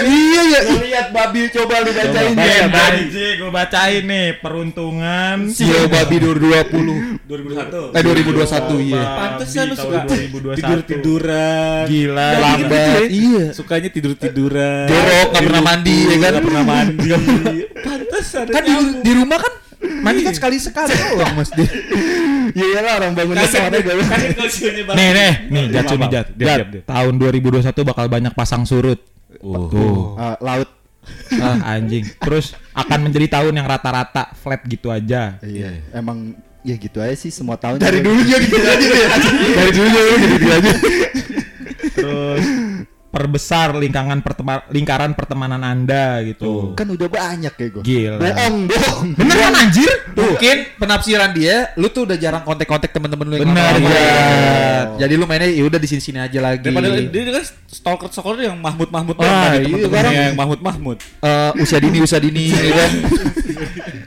Iya 0.00 0.42
ya. 0.42 0.60
Lihat 0.80 1.06
babi 1.14 1.40
coba 1.48 1.74
lu 1.86 1.90
bacain 1.94 2.32
Baca, 2.34 2.50
ya. 2.50 2.66
baca. 2.66 3.26
Gue 3.38 3.50
bacain 3.50 4.02
nih 4.04 4.26
peruntungan. 4.42 5.36
Sio 5.48 5.86
babi 5.86 6.16
2020. 6.18 7.26
2021. 7.30 7.94
Eh 7.94 8.02
2021 8.02 8.88
iya. 8.90 9.02
Pantesan 9.16 9.64
lu 9.66 9.74
Babi 9.74 9.84
suka 9.86 9.98
tahun 10.02 10.20
2021. 10.34 10.58
tidur-tiduran. 10.58 11.82
Gila. 11.86 12.28
Lambat. 12.40 13.00
Iya. 13.06 13.44
Sukanya 13.54 13.88
tidur-tiduran. 13.88 14.86
Jorok, 14.90 15.26
nggak 15.30 15.44
pernah 15.46 15.62
mandi, 15.62 15.96
ya 15.96 16.16
kan? 16.18 16.30
Nggak 16.34 16.44
pernah 16.44 16.64
mandi. 16.64 17.08
Pantesan. 17.86 18.44
Kan 18.50 18.62
di, 18.66 18.74
di 19.00 19.12
rumah 19.14 19.38
kan 19.38 19.52
mandi 19.80 20.20
kan 20.20 20.34
sekali 20.36 20.60
sekali 20.60 20.92
doang 20.92 21.32
Mas 21.36 21.50
dia. 21.56 21.64
Iya 22.54 22.66
iyalah 22.76 22.92
orang 23.02 23.12
bangun 23.14 23.36
klausulnya 23.36 24.82
Bang. 24.86 24.96
Nih 24.96 25.08
nih, 25.14 25.32
nih 25.50 25.64
Jatsu 25.72 25.94
Apa, 25.94 26.02
nih? 26.02 26.08
Jat. 26.10 26.26
Dia 26.34 26.46
Jat, 26.60 26.66
tahun 26.86 27.14
2021 27.18 27.90
bakal 27.90 28.06
banyak 28.10 28.32
pasang 28.34 28.62
surut. 28.66 29.00
Tuh. 29.40 30.18
Ah, 30.18 30.36
laut. 30.40 30.68
Ah, 31.40 31.76
anjing. 31.76 32.04
Terus 32.20 32.52
akan 32.76 33.08
menjadi 33.08 33.40
tahun 33.40 33.56
yang 33.56 33.66
rata-rata 33.66 34.34
flat 34.36 34.62
gitu 34.68 34.92
aja. 34.92 35.40
Iya. 35.40 35.80
Emang 35.96 36.36
ya 36.60 36.76
gitu 36.76 37.00
aja 37.00 37.16
sih 37.16 37.32
semua 37.32 37.56
tahun. 37.56 37.80
Dari 37.80 38.04
juga. 38.04 38.06
dulu 38.12 38.20
dia 38.26 38.38
gitu 38.42 38.56
aja. 38.60 38.88
Dari 39.56 39.72
dulu 39.72 39.88
dia 39.88 40.28
gitu 40.28 40.48
aja. 40.50 40.72
Terus 41.96 42.44
perbesar 43.10 43.74
lingkaran 43.74 44.22
pertema- 44.22 44.62
lingkaran 44.70 45.12
pertemanan 45.12 45.58
Anda 45.60 46.22
gitu. 46.22 46.72
Kan 46.72 46.86
udah 46.88 47.06
banyak 47.06 47.50
ya 47.50 47.66
gue. 47.68 47.82
Gila. 47.82 48.16
Bohong, 48.16 48.56
bohong. 48.64 49.06
Bener 49.14 49.36
kan 49.36 49.54
anjir? 49.56 49.90
Mungkin 50.10 50.56
penafsiran 50.78 51.30
dia, 51.30 51.74
lu 51.74 51.90
tuh 51.90 52.06
udah 52.06 52.14
jarang 52.14 52.42
kontak-kontak 52.42 52.88
temen-temen 52.88 53.26
lu 53.26 53.34
yang 53.36 53.50
Bener. 53.50 53.74
Jat. 53.82 54.86
Jadi 54.96 55.12
lu 55.12 55.26
mainnya 55.26 55.50
ya 55.50 55.62
udah 55.62 55.76
di 55.76 55.88
sini-sini 55.88 56.18
aja 56.18 56.38
lagi. 56.38 56.62
Daripada 56.62 56.86
dia, 56.88 57.10
dia 57.10 57.32
kan 57.32 57.44
stalker 57.66 58.08
stalker 58.08 58.38
yang 58.40 58.56
Mahmud 58.56 58.88
Mahmud 58.88 59.14
Ah, 59.18 59.52
iya, 59.52 59.66
teman-temannya 59.66 59.90
sekarang- 59.90 60.14
yang 60.14 60.38
Mahmud 60.38 60.60
Mahmud. 60.62 60.96
Eh, 61.02 61.50
usia 61.58 61.78
dini 61.78 61.98
usia 61.98 62.18
dini 62.18 62.46
ya 62.54 62.72
kan. 62.72 62.90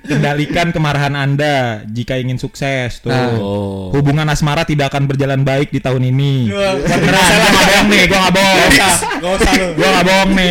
Kendalikan 0.04 0.68
kemarahan 0.72 1.16
Anda 1.16 1.84
jika 1.86 2.16
ingin 2.16 2.36
sukses 2.36 3.00
tuh. 3.00 3.08
Nah. 3.08 3.36
Oh. 3.36 3.88
Hubungan 3.92 4.28
asmara 4.28 4.63
tidak 4.63 4.92
akan 4.92 5.08
berjalan 5.08 5.42
baik 5.42 5.72
di 5.72 5.80
tahun 5.80 6.04
ini. 6.06 6.52
Beneran, 6.52 7.88
gua 7.88 8.20
nggak 8.20 8.32
bohong 8.32 8.72
gua. 9.00 9.20
Gak 9.20 9.32
usah 9.42 9.54
lu. 9.58 9.68
Gua 9.78 9.88
nggak 9.90 10.06
bohong 10.06 10.32
nih. 10.38 10.50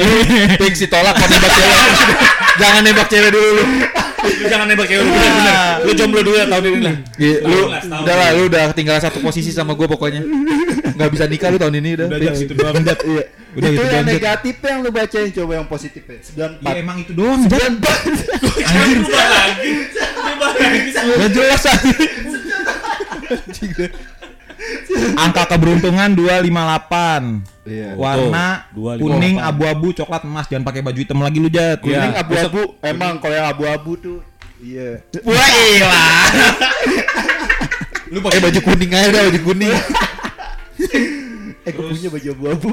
Fix 0.61 0.75
ditolak 0.83 1.15
kalau 1.17 1.29
nembak 1.31 1.53
cewek. 1.55 1.79
Jangan 2.61 2.81
nembak 2.85 3.07
cewek 3.09 3.31
dulu 3.33 3.49
lu. 3.57 3.65
Lu 4.23 4.45
jangan 4.47 4.67
nembak 4.71 4.87
cewek 4.87 5.03
lu 5.03 5.11
bener 5.11 5.33
bener. 5.35 5.55
Lu 5.83 5.91
jomblo 5.99 6.21
dulu 6.23 6.37
ya 6.39 6.47
tahun 6.47 6.65
ini 6.67 6.81
lah. 6.83 6.95
Iya, 7.19 7.37
lu 7.43 7.59
udah 7.75 8.15
lah, 8.15 8.29
lu 8.39 8.43
udah 8.47 8.63
ketinggalan 8.71 9.03
satu 9.03 9.19
posisi 9.19 9.51
sama 9.51 9.75
gue 9.75 9.87
pokoknya. 9.91 10.23
Nggak 10.95 11.11
bisa 11.11 11.25
nikah 11.27 11.49
lu 11.51 11.59
tahun 11.59 11.75
ini 11.83 11.91
udah. 11.99 12.07
Udah 12.07 12.19
Fix. 12.19 12.31
Jat, 12.31 12.45
itu 12.47 12.55
doang 12.55 12.85
Jat. 12.87 12.99
Iya. 13.03 13.25
Udah 13.53 13.69
itu 13.69 13.85
yang 13.85 14.07
negatifnya 14.09 14.69
yang 14.71 14.81
lu 14.81 14.91
bacain 14.95 15.29
coba 15.35 15.53
yang 15.59 15.67
positifnya. 15.67 16.19
94. 16.23 16.63
Ya 16.63 16.73
emang 16.79 16.97
itu 17.03 17.13
doang 17.13 17.43
Jat. 17.51 17.73
Anjir 18.63 18.97
rubah 19.03 19.27
lagi. 19.27 19.73
Lagi. 20.39 20.95
Gak 21.03 21.31
jelas 21.35 21.63
aja. 21.67 21.91
Angka 25.17 25.49
keberuntungan 25.49 26.13
258. 26.17 27.45
Iya. 27.63 27.95
Warna 27.95 28.67
258. 28.75 29.01
kuning, 29.01 29.37
abu-abu, 29.39 29.89
coklat, 29.97 30.23
emas. 30.27 30.47
Jangan 30.51 30.65
pakai 30.67 30.83
baju 30.85 30.99
hitam 30.99 31.21
lagi 31.23 31.39
lu 31.41 31.49
Jat. 31.49 31.81
Iya. 31.81 32.11
Kuning 32.11 32.15
abu-abu. 32.19 32.63
Emang 32.85 33.17
kalau 33.23 33.35
yang 33.35 33.49
abu-abu 33.49 33.93
tuh 33.97 34.19
Iya. 34.63 35.03
Wah 35.27 35.51
ilah. 35.75 36.23
Lu 38.15 38.19
pakai 38.23 38.41
baju 38.45 38.59
kuning 38.63 38.91
aja 38.95 39.09
udah 39.11 39.23
baju 39.29 39.41
kuning. 39.43 39.75
Eh 41.63 41.71
gue 41.71 41.85
punya 41.95 42.11
baju 42.11 42.29
abu-abu. 42.35 42.71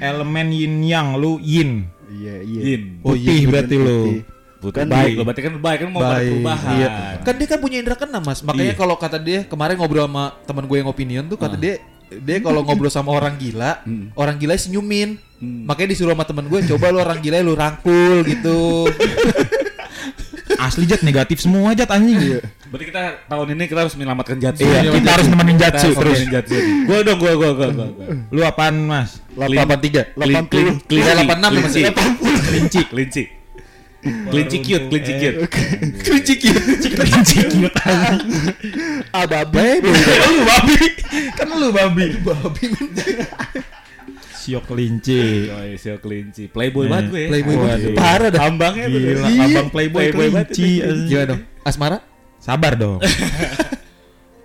Elemen 0.00 0.48
yin 0.48 0.80
yang 0.88 1.20
lu 1.20 1.36
yin. 1.36 1.84
Iya, 2.08 2.40
iya. 2.40 2.60
Yin. 2.64 2.82
Oh, 3.04 3.12
Putih 3.12 3.44
iya, 3.44 3.48
berarti 3.52 3.76
lu. 3.76 3.84
Putih. 3.84 4.20
Putih 4.56 4.82
Kan 4.82 4.88
baik 4.88 5.20
berarti 5.20 5.42
kan 5.44 5.54
baik 5.60 5.78
kan 5.84 5.88
mau 5.92 6.00
perubahan. 6.00 6.72
Iya. 6.80 6.88
Kan 7.20 7.34
dia 7.36 7.46
kan 7.48 7.58
punya 7.60 7.76
indera 7.80 7.96
keenam 7.96 8.22
mas. 8.24 8.40
Makanya 8.40 8.72
Iya. 8.72 8.80
kalau 8.80 8.96
kata 8.96 9.18
dia 9.20 9.44
kemarin 9.44 9.76
ngobrol 9.76 10.08
sama 10.08 10.24
teman 10.48 10.64
gue 10.64 10.76
yang 10.80 10.88
opinion 10.88 11.24
tuh 11.28 11.36
kata 11.36 11.56
dia 11.60 11.76
dia 12.06 12.38
kalau 12.38 12.62
ngobrol 12.62 12.88
sama 12.88 13.10
orang 13.10 13.34
gila, 13.36 13.82
orang 14.14 14.36
gila 14.38 14.54
senyumin. 14.54 15.18
Makanya 15.42 15.92
disuruh 15.92 16.16
sama 16.16 16.24
temen 16.24 16.48
gue 16.48 16.60
coba 16.64 16.88
lu 16.88 16.98
orang 17.04 17.20
gila 17.20 17.44
lu 17.44 17.52
rangkul 17.52 18.24
gitu. 18.24 18.88
Asli 20.56 20.88
Jat 20.88 21.02
negatif 21.04 21.42
semua 21.42 21.74
Jat 21.76 21.90
anjing. 21.90 22.40
Berarti 22.70 22.84
kita 22.88 23.02
tahun 23.28 23.46
ini 23.58 23.64
kita 23.68 23.80
harus 23.84 23.94
menyelamatkan 23.98 24.40
Jatsu. 24.40 24.64
Iya, 24.64 24.88
kita 24.94 25.10
harus 25.12 25.26
nemenin 25.28 25.56
Jatsu 25.60 25.88
Kita 25.92 26.00
terus. 26.00 26.18
Jatsu. 26.22 26.56
Gua 26.86 26.98
dong, 27.04 27.18
gua 27.20 27.32
gua 27.36 27.50
gua 27.52 27.68
gua. 27.74 27.86
Lu 28.32 28.40
apaan 28.40 28.74
Mas? 28.86 29.20
83. 29.36 30.16
80. 30.16 30.88
Kelinci 30.88 31.12
86 31.12 31.20
ya, 31.20 31.60
Mas. 31.60 31.74
Kelinci. 31.76 31.92
Kelinci. 32.46 32.80
Kelinci. 32.88 33.22
Kelinci 34.06 34.58
cute, 34.60 34.86
kelinci 34.86 35.12
cute. 35.18 35.36
Kelinci 36.04 36.34
cute. 36.38 36.62
Kelinci 36.94 37.38
cute 37.46 37.74
Ah 39.10 39.24
babe. 39.26 39.80
lu 39.86 40.40
babi. 40.44 40.78
Kan 41.34 41.46
lu 41.50 41.68
babi. 41.70 42.06
Babi. 42.20 42.66
Siok 44.36 44.62
kelinci. 44.70 45.50
Oh, 45.50 45.58
sio 45.74 45.98
kelinci. 45.98 46.46
Playboy 46.46 46.86
banget 46.86 47.10
gue. 47.10 47.20
ya. 47.26 47.28
Playboy 47.34 47.54
banget. 47.58 47.78
Parah 47.98 48.28
dah. 48.30 48.46
Ambangnya. 48.46 48.86
Gila, 48.86 49.26
Iya. 49.26 49.42
abang 49.50 49.68
playboy, 49.74 50.04
kelinci. 50.14 50.70
Gimana 51.10 51.26
dong? 51.34 51.40
Asmara? 51.66 51.98
Sabar 52.38 52.78
dong. 52.78 53.02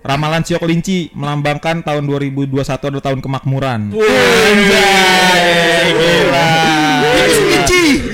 Ramalan 0.01 0.41
Siok 0.41 0.65
Kelinci 0.65 1.13
melambangkan 1.13 1.85
tahun 1.85 2.09
2021 2.09 2.57
adalah 2.65 3.05
tahun 3.05 3.21
kemakmuran. 3.21 3.93
Anjay, 3.93 5.37
gila. 5.93 6.49
Kelinci. 7.29 8.10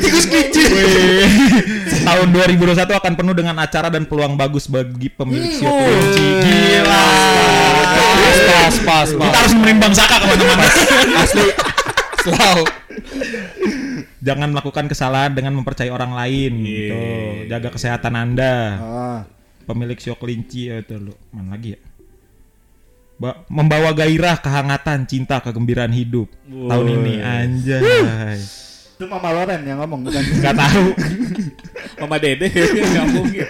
tahun 2.08 2.28
2021 2.32 2.78
akan 2.88 3.14
penuh 3.16 3.36
dengan 3.36 3.56
acara 3.60 3.88
dan 3.92 4.08
peluang 4.08 4.36
bagus 4.36 4.68
bagi 4.68 5.08
pemilik 5.08 5.52
Siok 5.52 5.72
Kelinci. 5.72 6.26
Gila. 6.44 7.06
Pas, 7.98 8.38
pas, 8.38 8.76
pas, 8.84 9.08
Kita 9.12 9.20
pas. 9.20 9.34
harus 9.44 9.54
menimbang 9.56 9.94
saka 9.96 10.16
ke 10.20 10.26
mana-mana. 10.28 10.66
Asli. 11.20 11.48
Selalu. 12.24 12.66
Jangan 14.18 14.50
melakukan 14.52 14.86
kesalahan 14.92 15.32
dengan 15.32 15.56
mempercayai 15.56 15.94
orang 15.94 16.12
lain. 16.12 16.54
Iya. 16.64 16.68
Gitu. 16.68 17.00
Jaga 17.52 17.70
kesehatan 17.72 18.14
Anda. 18.18 18.56
Ah. 18.80 19.20
Pemilik 19.68 20.00
Siok 20.00 20.20
Kelinci 20.20 20.72
ya 20.72 20.80
itu 20.80 20.96
lu. 20.96 21.14
Mana 21.32 21.56
lagi 21.56 21.76
ya? 21.76 21.80
Ba- 23.18 23.42
membawa 23.50 23.98
gairah, 23.98 24.38
kehangatan, 24.38 25.10
cinta, 25.10 25.42
kegembiraan 25.42 25.90
hidup 25.90 26.30
tahun 26.46 26.88
ini 27.02 27.14
anjay. 27.18 28.38
Itu 28.98 29.06
Mama 29.06 29.30
Loren 29.30 29.62
yang 29.62 29.78
ngomong 29.78 30.10
bukan. 30.10 30.26
Gak 30.42 30.58
tahu. 30.58 30.90
Mama 32.02 32.18
Dede 32.18 32.50
enggak 32.82 33.06
mungkin. 33.14 33.48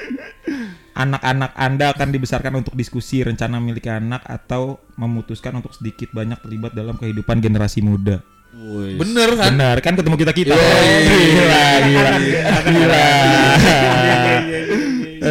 Anak-anak 0.91 1.55
Anda 1.55 1.95
akan 1.95 2.11
dibesarkan 2.11 2.53
untuk 2.59 2.75
diskusi 2.75 3.23
rencana 3.23 3.55
milik 3.63 3.87
anak 3.87 4.27
atau 4.27 4.83
memutuskan 4.99 5.55
untuk 5.55 5.71
sedikit 5.71 6.11
banyak 6.11 6.35
terlibat 6.43 6.75
dalam 6.75 6.99
kehidupan 6.99 7.39
generasi 7.39 7.79
muda. 7.79 8.19
Bener 8.99 9.39
kan? 9.39 9.55
Benar 9.55 9.77
kan 9.79 9.95
ketemu 9.95 10.15
kita 10.19 10.33
kita. 10.35 10.51
Yoi. 10.51 10.91
Gila, 11.07 11.67
gila, 11.79 12.11
gila. 12.67 13.07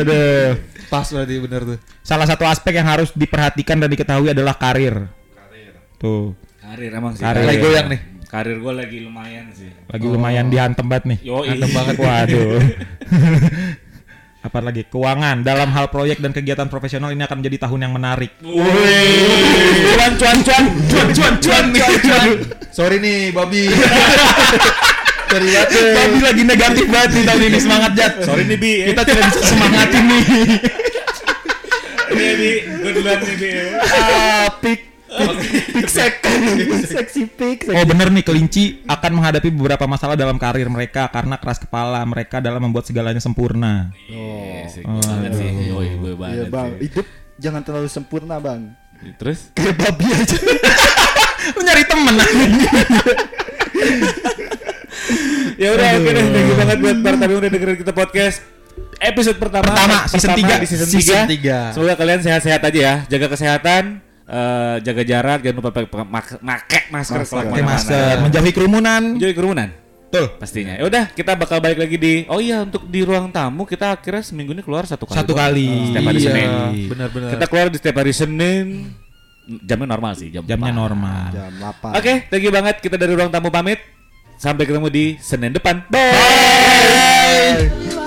Aduh. 0.01 0.49
Pas 0.89 1.07
berarti 1.13 1.35
bener 1.45 1.63
tuh. 1.77 1.79
Salah 2.01 2.25
satu 2.25 2.49
aspek 2.49 2.73
yang 2.73 2.89
harus 2.89 3.13
diperhatikan 3.13 3.77
dan 3.77 3.93
diketahui 3.93 4.33
adalah 4.33 4.57
karir. 4.57 5.13
Tuh, 6.01 6.33
Karir 6.57 6.93
emang 6.93 7.13
sih. 7.13 7.25
Karir. 7.25 7.45
Lagi 7.45 7.61
goyang 7.61 7.89
nih. 7.93 8.16
Karir 8.27 8.59
gue 8.59 8.73
lagi 8.75 8.99
lumayan 9.07 9.47
sih. 9.55 9.71
lagi 9.87 10.07
lumayan 10.07 10.51
dihantem 10.51 10.87
banget 10.87 11.05
nih. 11.15 11.19
Yoi. 11.23 11.47
Hantem 11.55 11.71
banget. 11.71 11.95
Waduh. 11.99 12.59
Apa 14.47 14.59
lagi? 14.63 14.83
Keuangan 14.87 15.43
dalam 15.47 15.71
hal 15.75 15.91
proyek 15.91 16.23
dan 16.23 16.31
kegiatan 16.35 16.67
profesional 16.71 17.11
ini 17.11 17.23
akan 17.23 17.43
menjadi 17.43 17.67
tahun 17.67 17.87
yang 17.87 17.93
menarik. 17.95 18.31
Cuan 18.43 20.13
cuan 20.19 20.39
cuan 20.43 20.65
cuan 20.91 21.09
cuan 21.15 21.35
cuan 21.43 21.65
cuan. 21.75 22.29
Sorry 22.75 22.99
nih, 23.03 23.31
babi. 23.35 23.71
Sorry 25.27 25.47
banget. 25.51 25.69
Babi 25.99 26.19
lagi 26.23 26.43
negatif 26.47 26.87
banget 26.87 27.11
nih 27.19 27.25
tahun 27.27 27.43
ini 27.51 27.59
semangat 27.59 27.91
Jat. 27.99 28.13
Sorry 28.23 28.45
nih 28.47 28.59
Bi. 28.59 28.73
Kita 28.95 29.03
tidak 29.03 29.23
bisa 29.27 29.41
semangatin 29.43 30.03
nih. 30.07 30.23
Ini 32.07 32.27
Bi, 32.39 32.51
gue 32.63 32.91
duluan 32.95 33.19
nih 33.19 33.37
Bi. 33.37 33.51
Ah, 33.83 34.47
pik. 34.63 34.96
Pik 35.73 35.89
sek. 35.89 36.21
Seksi 36.87 37.23
pik. 37.29 37.59
Oh 37.73 37.85
bener 37.89 38.13
nih 38.13 38.25
kelinci 38.25 38.85
akan 38.85 39.11
menghadapi 39.17 39.49
beberapa 39.51 39.85
masalah 39.89 40.15
dalam 40.15 40.37
karir 40.37 40.69
mereka 40.69 41.09
karena 41.09 41.41
keras 41.41 41.59
kepala 41.59 42.05
mereka 42.05 42.39
dalam 42.45 42.61
membuat 42.61 42.85
segalanya 42.85 43.21
sempurna. 43.21 43.91
Iya 44.07 44.69
sih, 44.69 44.83
gue 44.85 45.03
banget 45.03 45.33
sih. 45.37 45.49
Yoi, 45.73 45.89
gue 45.97 46.13
Iya 46.13 46.17
banget 46.17 46.47
bang, 46.53 46.71
hidup 46.81 47.07
jangan 47.37 47.61
terlalu 47.65 47.89
sempurna 47.89 48.37
bang. 48.37 48.73
Terus? 49.21 49.53
Kayak 49.53 49.77
babi 49.77 50.07
aja. 50.09 50.39
nyari 51.57 51.85
temen 51.87 52.15
Ya 55.57 55.69
udah 55.73 55.89
oke 55.97 56.11
deh, 56.11 56.25
thank 56.33 56.47
you 56.49 56.57
banget 56.59 56.77
buat 56.85 56.97
para 57.01 57.17
yang 57.25 57.39
udah 57.41 57.51
dengerin 57.53 57.77
kita 57.81 57.93
podcast 57.95 58.37
episode 59.01 59.39
pertama 59.41 59.65
Pertama, 59.65 59.97
season 60.09 60.31
tiga. 60.37 60.55
di 60.61 60.67
season, 60.69 60.89
Season 60.89 61.25
3. 61.29 61.35
tiga. 61.37 61.59
Semoga 61.73 61.95
kalian 61.97 62.21
sehat-sehat 62.21 62.61
aja 62.61 62.81
ya, 62.81 62.95
jaga 63.09 63.27
kesehatan, 63.33 64.01
eh, 64.27 64.75
jaga 64.81 65.03
jarak, 65.03 65.39
jangan 65.41 65.57
lupa 65.57 65.69
pakai 65.71 65.87
mak- 66.05 66.41
make 66.41 66.79
masker 66.89 67.21
pakai 67.25 67.63
masker 67.63 68.15
menjauhi 68.21 68.51
kerumunan 68.51 69.15
Menjauhi 69.15 69.33
kerumunan 69.33 69.69
betul 70.07 70.27
pastinya. 70.35 70.75
Ya 70.75 70.83
udah, 70.83 71.05
kita 71.11 71.35
bakal 71.35 71.59
balik 71.59 71.77
lagi 71.77 71.95
di 71.95 72.13
Oh 72.27 72.39
iya, 72.39 72.63
untuk 72.63 72.87
di 72.87 73.01
ruang 73.01 73.29
tamu 73.29 73.63
kita 73.63 73.93
akhirnya 73.93 74.23
seminggu 74.23 74.51
ini 74.51 74.61
keluar 74.61 74.85
satu 74.85 75.03
kali. 75.03 75.17
satu 75.17 75.33
kali 75.35 75.67
Setiap 75.91 76.05
hari 76.05 76.17
Iya, 76.17 76.25
Senin. 76.25 76.49
benar-benar. 76.87 77.29
Kita 77.33 77.45
keluar 77.47 77.67
di 77.67 77.77
setiap 77.77 77.97
hari 77.99 78.11
Senin. 78.11 78.65
Jamnya 79.47 79.87
normal 79.89 80.13
sih, 80.15 80.29
jam 80.29 80.43
jamnya 80.43 80.69
4. 80.69 80.77
normal 80.77 81.25
Jam 81.31 81.53
8. 81.57 81.99
Oke, 81.99 82.13
thank 82.27 82.43
you 82.43 82.51
banget. 82.51 82.75
Kita 82.79 82.95
dari 82.95 83.13
ruang 83.13 83.29
tamu 83.29 83.49
pamit. 83.49 83.79
Sampai 84.37 84.63
ketemu 84.63 84.87
di 84.89 85.05
Senin 85.19 85.51
depan. 85.51 85.83
Bye. 85.89 88.05